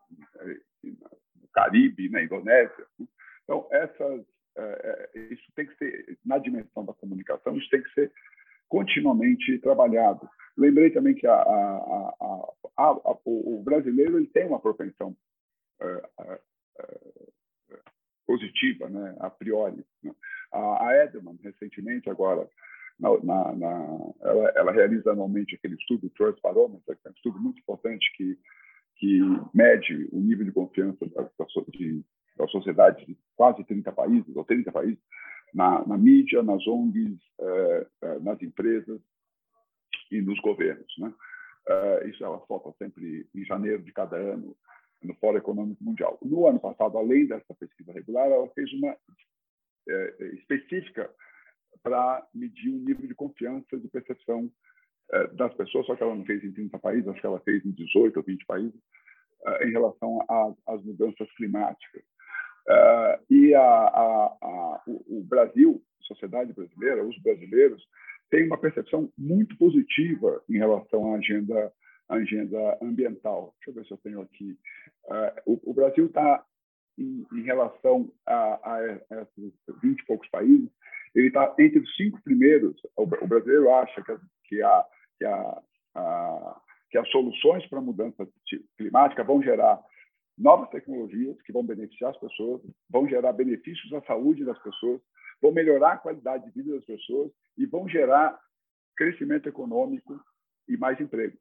[0.84, 2.86] no Caribe, na Indonésia.
[3.00, 3.08] Né.
[3.44, 4.26] Então, essas,
[4.58, 8.12] é, isso tem que ser, na dimensão da comunicação, isso tem que ser
[8.68, 10.28] continuamente trabalhado.
[10.58, 12.14] Lembrei também que a, a,
[12.78, 15.16] a, o brasileiro ele tem uma propensão
[18.26, 19.86] positiva, né, a priori.
[20.04, 20.14] Né?
[20.52, 22.48] A, Edelman, recentemente, agora,
[23.00, 27.40] na, na, na, ela, ela, realiza anualmente aquele estudo, Trust Barometer, que é um estudo
[27.40, 28.38] muito importante que,
[28.96, 29.20] que
[29.54, 32.04] mede o nível de confiança da, da, de,
[32.38, 35.00] da sociedade de quase 30 países, ou 30 países,
[35.54, 39.00] na, na mídia, nas ONGs, eh, eh, nas empresas
[40.12, 40.94] e nos governos.
[40.98, 41.14] Né?
[41.68, 44.56] Eh, isso ela solta sempre em janeiro de cada ano
[45.02, 46.18] no Fórum Econômico Mundial.
[46.22, 48.96] No ano passado, além dessa pesquisa regular, ela fez uma
[50.34, 51.12] específica
[51.84, 54.50] para medir o nível de confiança de percepção
[55.34, 57.72] das pessoas, só que ela não fez em 30 países, acho que ela fez em
[57.72, 58.82] 18 ou 20 países,
[59.62, 60.20] em relação
[60.66, 62.04] às mudanças climáticas.
[62.68, 67.84] Uh, e a, a, a, o, Brasil, sociedade brasileira, os brasileiros,
[68.32, 71.72] têm uma percepção muito positiva em relação à agenda,
[72.10, 73.54] à agenda ambiental.
[73.58, 74.58] Deixa eu ver se eu tenho aqui.
[75.46, 76.44] O, Brasil está,
[76.98, 80.70] em, em, relação a, a, esses 20 e poucos países,
[81.14, 82.76] ele está entre os cinco primeiros.
[82.96, 84.86] O, o brasileiro acha que, que, a,
[85.18, 88.28] que, a, que as soluções para a mudança
[88.78, 89.82] climática vão gerar
[90.38, 95.02] novas tecnologias que vão beneficiar as pessoas, vão gerar benefícios à saúde das pessoas,
[95.42, 98.38] vão melhorar a qualidade de vida das pessoas e vão gerar
[98.98, 100.20] crescimento econômico
[100.68, 101.40] e mais empregos.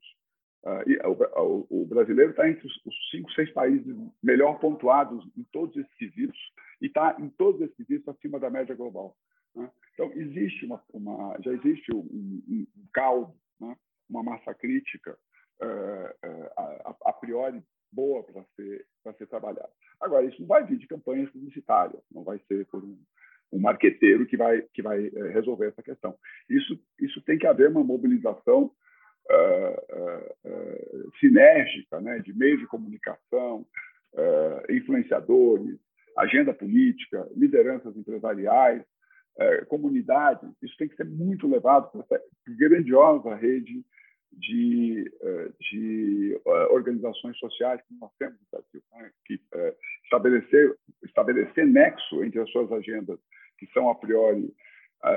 [0.65, 5.95] Uh, o, brasileiro está entre os, os, cinco, seis países melhor pontuados em todos esses
[5.95, 6.39] quesitos
[6.81, 9.15] e está em todos esses quesitos acima da média global.
[9.55, 9.71] Né?
[9.93, 13.77] Então existe uma, uma, já existe um, um, um caldo, né?
[14.09, 15.19] uma massa crítica
[15.61, 17.63] uh, uh, a, a, priori
[17.93, 19.71] boa para ser para ser trabalhada.
[20.01, 22.99] Agora isso não vai vir de campanhas publicitárias, não vai ser por um,
[23.53, 26.17] um marqueteiro que vai que vai eh, resolver essa questão.
[26.49, 28.73] Isso isso tem que haver uma mobilização
[29.31, 33.67] uh, sinérgica, né, de meios de comunicação,
[34.71, 35.77] influenciadores,
[36.17, 38.81] agenda política, lideranças empresariais,
[39.69, 40.49] comunidades.
[40.63, 43.85] Isso tem que ser muito levado para essa grandiosa rede
[44.33, 45.13] de,
[45.61, 49.11] de organizações sociais que nós temos no Brasil, né?
[49.25, 49.41] que
[50.05, 53.19] estabelecer, estabelecer nexo entre as suas agendas,
[53.59, 54.55] que são, a priori,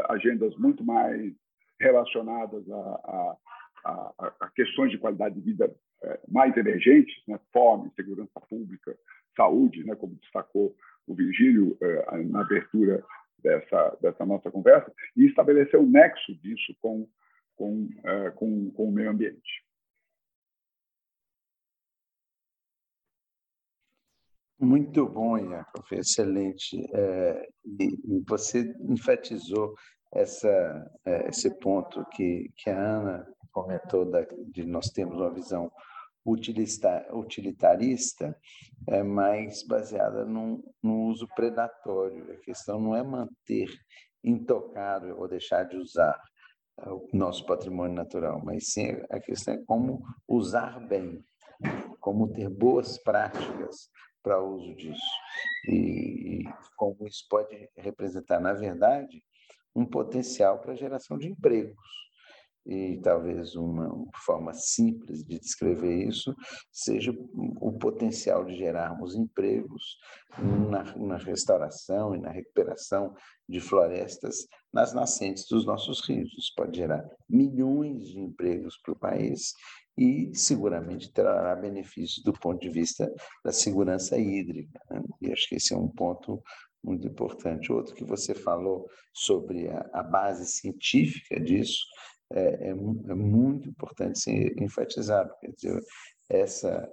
[0.09, 1.33] agendas muito mais
[1.79, 3.37] relacionadas a, a,
[3.87, 5.73] a, a questões de qualidade de vida
[6.03, 7.39] é, mais emergentes, né?
[7.51, 8.97] fome, segurança pública,
[9.35, 9.95] saúde, né?
[9.95, 10.75] como destacou
[11.07, 13.03] o Virgílio é, na abertura
[13.39, 17.07] dessa, dessa nossa conversa, e estabelecer o um nexo disso com,
[17.55, 19.65] com, é, com, com o meio ambiente.
[24.59, 26.83] Muito bom, Jacob, excelente.
[26.91, 27.47] É,
[27.79, 29.75] e você enfatizou
[30.11, 30.91] essa,
[31.27, 35.71] esse ponto que, que a Ana comentou da, de nós temos uma visão
[36.23, 38.37] utilitarista,
[38.87, 42.33] é mais baseada no, no uso predatório.
[42.33, 43.67] A questão não é manter
[44.23, 46.21] intocável ou deixar de usar
[46.79, 51.23] é, o nosso patrimônio natural, mas sim a questão é como usar bem,
[51.99, 53.89] como ter boas práticas
[54.21, 55.01] para o uso disso.
[55.67, 56.43] E, e
[56.75, 59.23] como isso pode representar, na verdade,
[59.75, 62.06] um potencial para a geração de empregos
[62.67, 63.89] e talvez uma
[64.25, 66.35] forma simples de descrever isso
[66.69, 67.15] seja
[67.61, 69.97] o potencial de gerarmos empregos
[70.69, 73.15] na, na, restauração e na recuperação
[73.47, 76.29] de florestas nas nascentes dos nossos rios.
[76.37, 79.53] Isso pode gerar milhões de empregos para o país
[79.97, 83.09] e seguramente trará benefícios do ponto de vista
[83.45, 84.77] da segurança hídrica.
[84.91, 85.01] Né?
[85.21, 86.43] E acho que esse é um ponto
[86.83, 87.71] muito importante.
[87.71, 91.85] Outro que você falou sobre a, a base científica disso
[92.31, 95.33] é, é, é muito importante ser enfatizado.
[95.39, 95.81] Quer dizer,
[96.29, 96.89] essa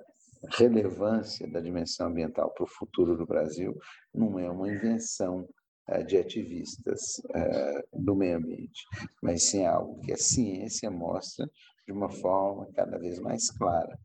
[0.58, 3.76] relevância da dimensão ambiental para o futuro do Brasil
[4.14, 5.48] não é uma invenção
[5.88, 8.84] é, de ativistas é, do meio ambiente,
[9.22, 11.50] mas sim algo que a ciência mostra
[11.86, 13.98] de uma forma cada vez mais clara.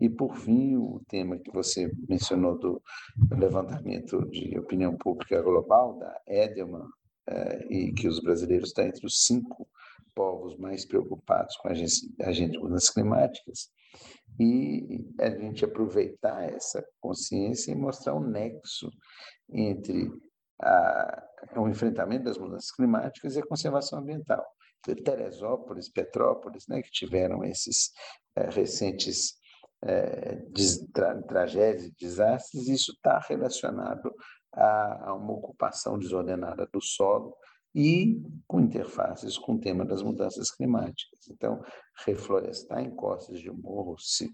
[0.00, 2.80] E, por fim, o tema que você mencionou do
[3.32, 6.86] levantamento de opinião pública global, da Edelman,
[7.68, 9.66] e que os brasileiros estão entre os cinco
[10.16, 13.70] povos mais preocupados com a de mudanças climáticas
[14.40, 18.90] e a gente aproveitar essa consciência e mostrar um nexo
[19.52, 20.10] entre
[20.60, 21.22] a,
[21.56, 24.44] o enfrentamento das mudanças climáticas e a conservação ambiental.
[24.82, 27.90] Teresópolis, Petrópolis, né, que tiveram esses
[28.36, 29.34] é, recentes
[29.82, 30.36] é,
[30.92, 34.14] tra tragédias, desastres, isso está relacionado
[34.52, 37.36] a, a uma ocupação desordenada do solo,
[37.76, 41.28] e com interfaces com o tema das mudanças climáticas.
[41.28, 41.62] Então,
[42.06, 44.30] reflorestar encostas de morro, se,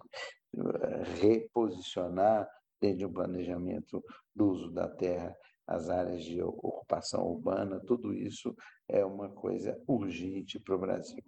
[0.57, 2.49] eh, reposicionar
[2.81, 4.01] dentro de um planejamento
[4.33, 5.37] do uso da terra
[5.67, 8.55] as áreas de ocupação urbana, tudo isso
[8.89, 11.25] é uma coisa urgente para o Brasil.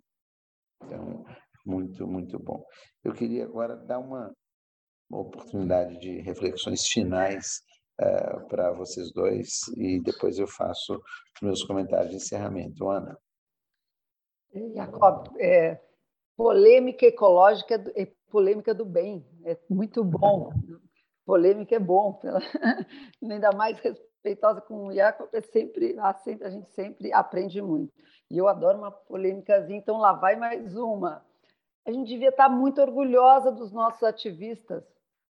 [0.84, 1.24] Então,
[1.66, 2.64] muito, muito bom.
[3.02, 4.32] Eu queria agora dar uma,
[5.10, 7.62] uma oportunidade de reflexões finais
[7.98, 11.00] é, para vocês dois e depois eu faço
[11.42, 12.88] meus comentários de encerramento.
[12.88, 13.18] Ana.
[14.74, 15.80] Jacob, é,
[16.36, 20.52] polêmica ecológica é polêmica do bem, é muito bom.
[21.24, 22.20] Polêmica é bom,
[23.22, 27.92] ainda mais respeitosa com o Jacob, é sempre, a gente sempre aprende muito.
[28.30, 31.24] E eu adoro uma polêmicazinha, então lá vai mais uma.
[31.86, 34.84] A gente devia estar muito orgulhosa dos nossos ativistas,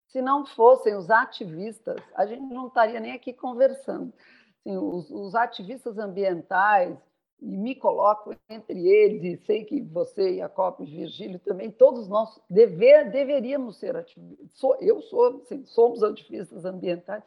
[0.08, 4.12] se não fossem os ativistas, a gente não estaria nem aqui conversando.
[4.60, 6.96] Assim, os, os, ativistas ambientais,
[7.40, 13.10] e me coloco entre eles, e sei que você, e Virgílio também, todos nós dever,
[13.10, 14.48] deveríamos ser ativistas.
[14.52, 17.22] Sou, eu sou, assim, somos ativistas ambientais,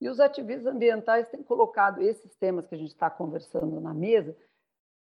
[0.00, 4.34] e os ativistas ambientais têm colocado esses temas que a gente está conversando na mesa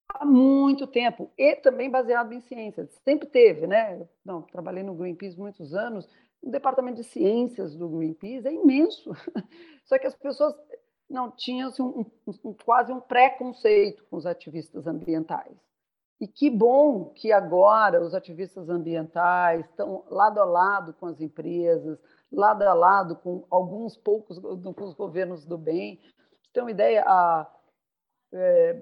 [0.10, 2.90] há muito tempo, e também baseado em ciências.
[3.04, 4.08] Sempre teve, né?
[4.24, 6.08] Não, trabalhei no Greenpeace muitos anos,
[6.42, 9.12] o departamento de ciências do Greenpeace é imenso,
[9.86, 10.56] só que as pessoas
[11.10, 12.06] não tinham assim, um,
[12.44, 15.58] um, quase um preconceito com os ativistas ambientais.
[16.20, 22.00] E que bom que agora os ativistas ambientais estão lado a lado com as empresas,
[22.32, 26.00] lado a lado com alguns poucos com os governos do bem.
[26.42, 27.48] Você tem uma ideia, a,
[28.34, 28.82] é,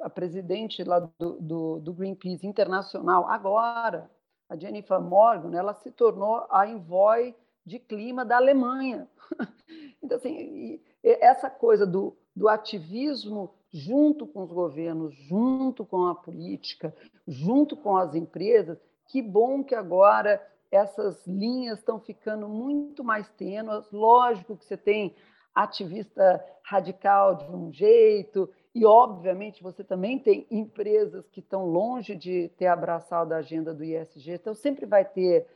[0.00, 4.10] a presidente lá do, do, do, Greenpeace Internacional, agora,
[4.48, 7.34] a Jennifer Morgan, ela se tornou a envoy
[7.64, 9.08] de clima da Alemanha.
[10.00, 16.94] Então, assim, essa coisa do, do ativismo junto com os governos, junto com a política,
[17.26, 18.78] junto com as empresas,
[19.08, 20.40] que bom que agora
[20.70, 23.90] essas linhas estão ficando muito mais tênues.
[23.90, 25.14] Lógico que você tem
[25.54, 28.48] ativista radical de um jeito,
[28.78, 33.82] e, obviamente, você também tem empresas que estão longe de ter abraçado a agenda do
[33.82, 35.46] ISG, então sempre vai ter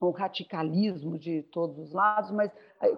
[0.00, 2.52] um radicalismo de todos os lados, mas,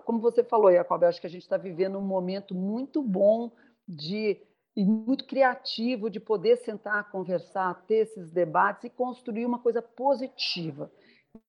[0.04, 3.52] como você falou, Jacob, acho que a gente está vivendo um momento muito bom
[3.86, 4.40] de
[4.76, 10.90] e muito criativo de poder sentar, conversar, ter esses debates e construir uma coisa positiva.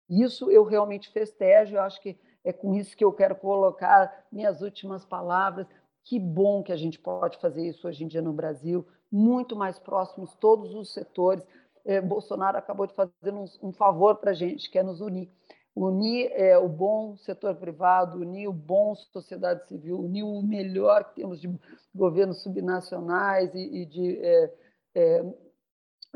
[0.10, 4.62] Isso eu realmente festejo, eu acho que é com isso que eu quero colocar minhas
[4.62, 5.68] últimas palavras.
[6.04, 9.78] Que bom que a gente pode fazer isso hoje em dia no Brasil, muito mais
[9.78, 11.45] próximos, todos os setores.
[11.86, 15.30] É, Bolsonaro acabou de fazer um, um favor para a gente, que é nos unir.
[15.76, 21.16] Unir é, o bom setor privado, unir o bom sociedade civil, unir o melhor que
[21.16, 21.50] temos de
[21.93, 24.20] governos subnacionais e, e de,
[24.95, 25.26] é,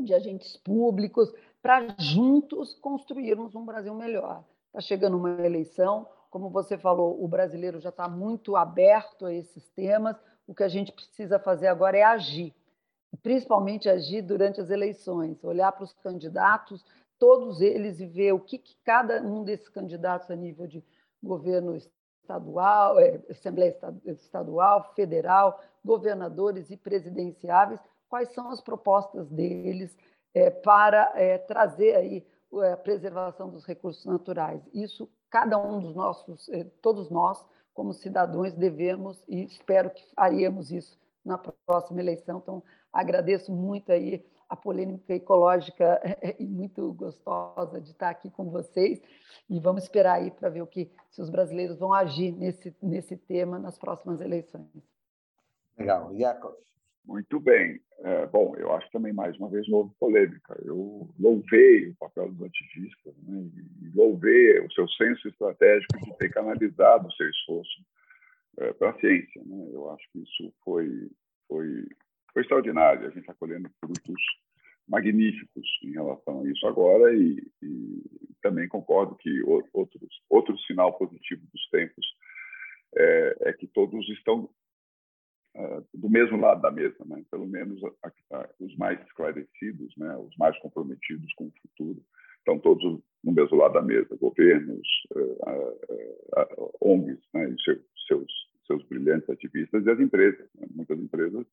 [0.02, 1.32] de agentes públicos,
[1.62, 4.44] para juntos construirmos um Brasil melhor.
[4.68, 9.70] Está chegando uma eleição, como você falou, o brasileiro já está muito aberto a esses
[9.70, 10.16] temas.
[10.48, 12.52] O que a gente precisa fazer agora é agir,
[13.22, 16.84] principalmente agir durante as eleições, olhar para os candidatos,
[17.20, 20.84] todos eles, e ver o que, que cada um desses candidatos a nível de
[21.22, 27.80] governo estadual, é, Assembleia Estadual, Federal, governadores e presidenciáveis,
[28.10, 29.96] quais são as propostas deles
[30.34, 32.26] é, para é, trazer aí
[32.62, 34.62] a preservação dos recursos naturais.
[34.74, 36.50] Isso, cada um dos nossos,
[36.82, 37.44] todos nós,
[37.74, 42.40] como cidadãos, devemos e espero que faríamos isso na próxima eleição.
[42.40, 46.00] Então, agradeço muito aí a polêmica ecológica
[46.38, 49.02] e muito gostosa de estar aqui com vocês
[49.50, 53.18] e vamos esperar aí para ver o que se os brasileiros vão agir nesse nesse
[53.18, 54.68] tema nas próximas eleições.
[55.78, 56.54] Legal, Jacob.
[57.06, 57.82] Muito bem.
[58.00, 60.58] É, bom, eu acho também, mais uma vez, novo polêmica.
[60.64, 63.50] Eu louvei o papel dos ativistas né,
[63.82, 67.86] e louvei o seu senso estratégico de ter canalizado o seu esforço
[68.60, 69.42] é, para a ciência.
[69.46, 69.70] Né?
[69.74, 71.10] Eu acho que isso foi,
[71.48, 71.86] foi,
[72.34, 73.08] foi extraordinário.
[73.08, 74.22] A gente está colhendo frutos
[74.88, 78.04] magníficos em relação a isso agora e, e
[78.42, 79.42] também concordo que
[79.74, 82.06] outros, outro sinal positivo dos tempos
[82.96, 84.50] é, é que todos estão
[85.56, 87.24] uh, do mesmo lado da mesa, né?
[87.30, 90.16] pelo menos a, a, os mais esclarecidos, né?
[90.18, 92.04] os mais comprometidos com o futuro,
[92.40, 92.84] estão todos
[93.24, 95.50] no mesmo lado da mesa, governos, uh,
[96.38, 97.50] uh, ONGs né?
[97.50, 98.32] e seu, seus,
[98.68, 100.48] seus brilhantes ativistas e as empresas.
[100.56, 100.68] Né?
[100.76, 101.46] Muitas empresas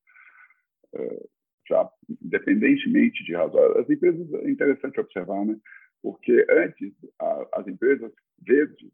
[1.68, 1.88] já
[2.20, 3.76] independentemente de razões.
[3.76, 5.56] As empresas, é interessante observar, né?
[6.02, 8.90] porque antes a, as empresas verdes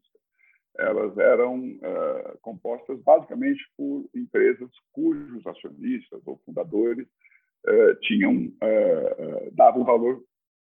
[0.77, 9.83] elas eram uh, compostas basicamente por empresas cujos acionistas ou fundadores uh, tinham uh, davam
[9.83, 10.23] valor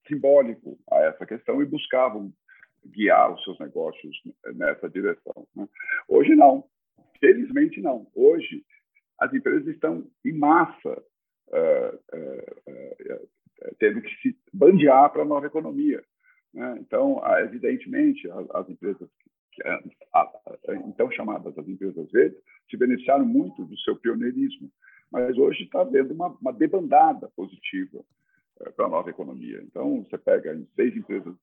[0.06, 2.32] simbólico a essa questão e buscavam
[2.86, 4.16] guiar os seus negócios
[4.54, 5.46] nessa direção.
[5.54, 5.68] Né?
[6.08, 6.64] Hoje não,
[7.20, 8.06] felizmente não.
[8.14, 8.64] Hoje
[9.18, 11.02] as empresas estão em massa
[13.78, 16.02] tendo que se bandear para a nova economia.
[16.52, 16.78] Né?
[16.80, 19.08] Então, evidentemente, as, empresas
[20.86, 22.38] então chamadas as empresas verdes,
[22.70, 24.70] se beneficiaram muito do seu pioneirismo.
[25.10, 28.04] Mas hoje está havendo uma, uma debandada positiva
[28.60, 29.62] é, para a nova economia.
[29.62, 31.34] Então, você pega seis empresas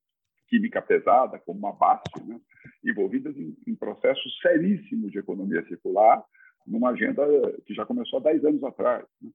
[0.47, 2.39] química pesada, como uma base, né,
[2.83, 6.23] envolvidas em, em processos seríssimos de economia circular,
[6.67, 7.23] numa agenda
[7.65, 9.05] que já começou há 10 anos atrás.
[9.21, 9.31] Né?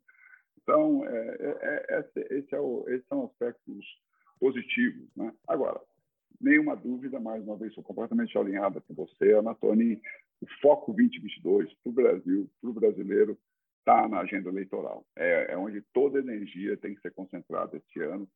[0.63, 3.85] Então, é, é, é, esse é o, esses são aspectos
[4.39, 5.09] positivos.
[5.17, 5.33] Né?
[5.49, 5.81] Agora,
[6.41, 10.01] nenhuma dúvida, mais uma vez, sou completamente alinhada com você, Anatoni.
[10.41, 13.39] O foco 2022 para o Brasil, para o brasileiro,
[13.79, 15.05] está na agenda eleitoral.
[15.17, 18.29] É, é, onde toda energia tem que ser concentrada este ano,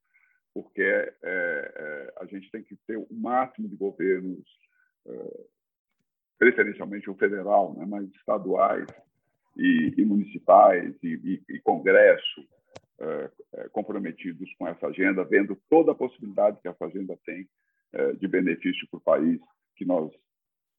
[0.52, 4.44] porque é, é, a gente tem que ter o máximo de governos,
[5.06, 5.44] é,
[6.38, 8.86] preferencialmente o federal, né, mas estaduais
[9.56, 12.46] e, e municipais e, e, e congresso,
[12.98, 17.48] é, é, comprometidos com essa agenda, vendo toda a possibilidade que essa agenda tem
[18.18, 19.40] de benefício para o país
[19.76, 20.12] que nós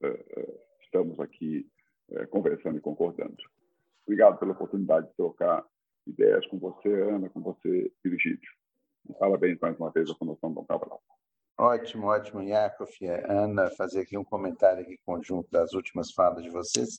[0.03, 1.68] é, é, estamos aqui
[2.30, 3.36] conversando e concordando.
[4.05, 5.66] Obrigado pela oportunidade de trocar
[6.05, 8.39] ideias com você, Ana, com você, Virgílio.
[9.20, 11.01] Parabéns mais uma vez à Fundação Dom Cabral.
[11.57, 12.89] Ótimo, ótimo, Yakov.
[13.28, 16.97] Ana, fazer aqui um comentário aqui conjunto das últimas falas de vocês.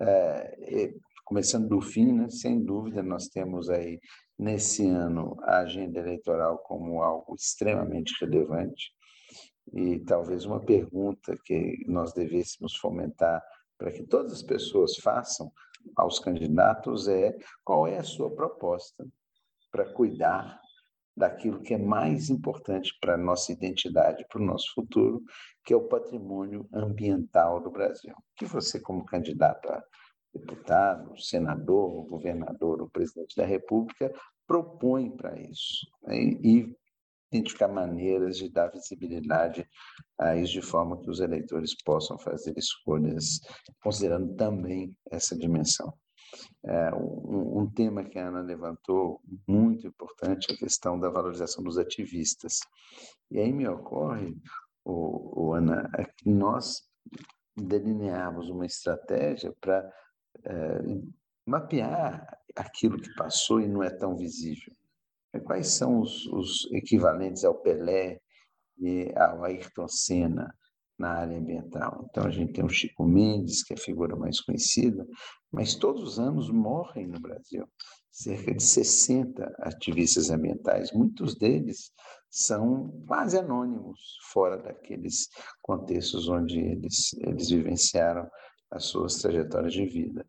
[0.00, 0.92] É,
[1.24, 3.98] começando do fim, né, sem dúvida, nós temos aí
[4.38, 8.92] nesse ano a agenda eleitoral como algo extremamente relevante
[9.72, 13.42] e talvez uma pergunta que nós devêssemos fomentar
[13.78, 15.52] para que todas as pessoas façam
[15.96, 19.06] aos candidatos é qual é a sua proposta
[19.70, 20.60] para cuidar
[21.16, 25.22] daquilo que é mais importante para a nossa identidade, para o nosso futuro,
[25.64, 28.14] que é o patrimônio ambiental do Brasil.
[28.36, 29.82] Que você, como candidato a
[30.34, 34.12] deputado, senador, governador ou presidente da República,
[34.46, 35.86] propõe para isso.
[36.02, 36.18] Né?
[36.18, 36.76] E
[37.32, 39.68] identificar maneiras de dar visibilidade
[40.18, 43.40] a isso de forma que os eleitores possam fazer escolhas,
[43.82, 45.92] considerando também essa dimensão.
[46.64, 51.62] É, um, um, tema que a Ana levantou, muito importante, é a questão da valorização
[51.62, 52.60] dos ativistas.
[53.30, 54.36] E aí me ocorre,
[54.84, 56.82] o, o Ana, é que nós
[57.56, 59.90] delineamos uma estratégia para
[60.44, 60.80] é,
[61.46, 64.74] mapear aquilo que passou e não é tão visível.
[65.40, 68.20] Quais são os, os equivalentes ao Pelé
[68.78, 70.54] e ao Ayrton Senna
[70.98, 72.06] na área ambiental?
[72.10, 75.06] Então, a gente tem o Chico Mendes, que é a figura mais conhecida,
[75.52, 77.66] mas todos os anos morrem no Brasil
[78.16, 80.90] cerca de 60 ativistas ambientais.
[80.90, 81.92] Muitos deles
[82.30, 84.00] são quase anônimos,
[84.32, 85.28] fora daqueles
[85.60, 88.26] contextos onde eles, eles vivenciaram
[88.70, 90.26] as suas trajetórias de vida.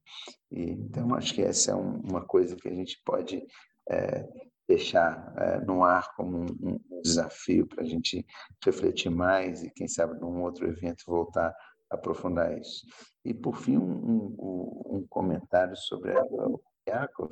[0.51, 3.41] E, então, acho que essa é um, uma coisa que a gente pode
[3.89, 4.27] é,
[4.67, 8.25] deixar é, no ar como um, um desafio para a gente
[8.63, 11.55] refletir mais e, quem sabe, num outro evento voltar
[11.89, 12.85] a aprofundar isso.
[13.23, 17.31] E, por fim, um, um, um comentário sobre a, o Yakov,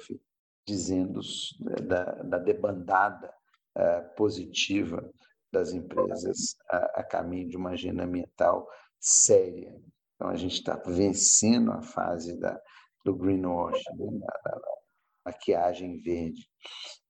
[0.68, 1.20] dizendo
[1.88, 3.32] da, da debandada
[3.78, 5.08] uh, positiva
[5.52, 8.68] das empresas a, a, caminho de uma agenda ambiental
[9.00, 9.74] séria.
[10.16, 12.60] Então, a gente está vencendo a fase da,
[13.04, 14.62] do greenwashing, da, da,
[15.26, 16.48] maquiagem verde.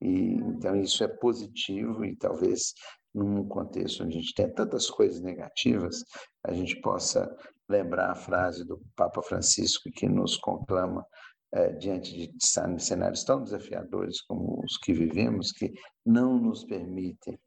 [0.02, 2.74] E, então, isso é positivo e talvez
[3.14, 6.04] num contexto onde a gente tem tantas coisas negativas,
[6.44, 7.34] a gente possa
[7.70, 11.06] lembrar a frase do Papa Francisco que nos conclama
[11.54, 12.32] é, diante de
[12.80, 15.74] cenários tão desafiadores como os que vivemos, que
[16.06, 17.40] não nos permitem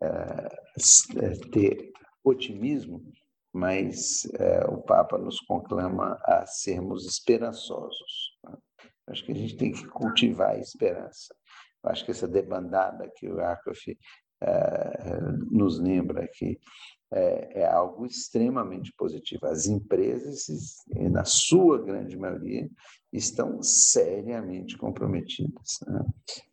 [0.00, 0.48] é,
[1.50, 1.90] ter
[2.22, 3.02] otimismo,
[3.52, 8.35] mas é, o Papa nos conclama a sermos esperançosos.
[9.08, 11.34] Acho que a gente tem que cultivar a esperança.
[11.84, 13.76] Acho que essa debandada que o Yakov
[14.42, 16.58] é, nos lembra que
[17.12, 19.46] é, é, algo extremamente positivo.
[19.46, 20.76] As empresas,
[21.10, 22.68] na sua grande maioria,
[23.12, 25.78] estão seriamente comprometidas.
[25.86, 26.04] Né?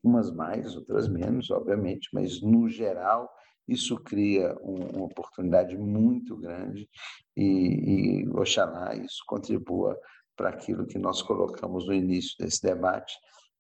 [0.04, 3.30] Umas mais, outras menos, obviamente, mas no geral
[3.68, 6.88] isso cria um, uma oportunidade muito grande
[7.36, 9.98] e, e oxalá isso contribua
[10.36, 13.14] para aquilo que nós colocamos no início desse debate,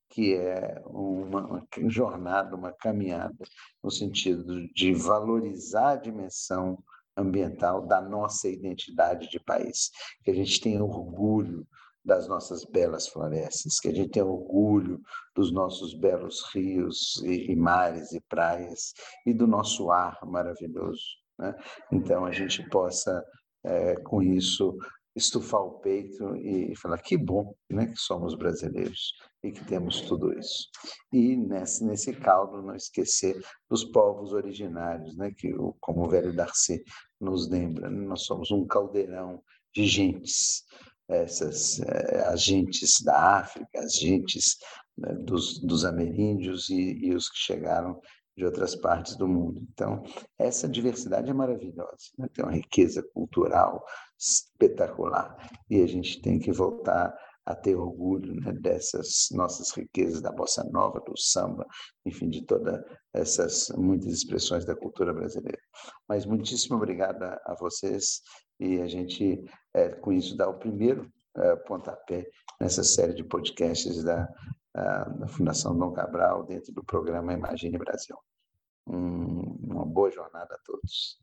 [0.09, 3.43] que é uma, jornada, uma caminhada,
[3.83, 6.77] no sentido de valorizar a dimensão
[7.17, 9.89] ambiental da nossa identidade de país,
[10.23, 11.65] que a gente tenha orgulho
[12.05, 14.99] das nossas belas florestas, que a gente tenha orgulho
[15.35, 18.93] dos nossos belos rios e, e mares e praias
[19.25, 21.01] e do nosso ar maravilhoso.
[21.39, 21.55] Né?
[21.91, 23.23] Então, a gente possa,
[23.63, 24.75] é, com isso,
[25.15, 30.37] estufar o peito e falar que bom né, que somos brasileiros e que temos tudo
[30.37, 30.69] isso.
[31.11, 33.39] E nesse, nesse caldo não esquecer
[33.69, 36.83] dos povos originários, né, que como o velho Darcy
[37.19, 39.41] nos lembra, né, nós somos um caldeirão
[39.73, 40.63] de gentes,
[41.07, 44.57] essas é, as gentes da África, as gentes
[44.97, 47.99] né, dos, dos ameríndios e, e os que chegaram
[48.35, 49.61] de outras partes do mundo.
[49.71, 50.03] Então,
[50.37, 52.27] essa diversidade é maravilhosa, né?
[52.33, 53.83] tem uma riqueza cultural
[54.17, 55.35] espetacular
[55.69, 57.15] e a gente tem que voltar
[57.45, 61.67] a ter orgulho né, dessas nossas riquezas da bossa nova, do samba,
[62.05, 62.81] enfim, de todas
[63.13, 65.59] essas muitas expressões da cultura brasileira.
[66.07, 68.21] Mas muitíssimo obrigada a vocês
[68.59, 72.25] e a gente, é, com isso, dá o primeiro é, pontapé
[72.61, 74.27] nessa série de podcasts da,
[74.73, 78.17] da Fundação Dom Cabral dentro do programa Imagine Brasil.
[78.87, 81.19] Um, uma boa jornada a todos.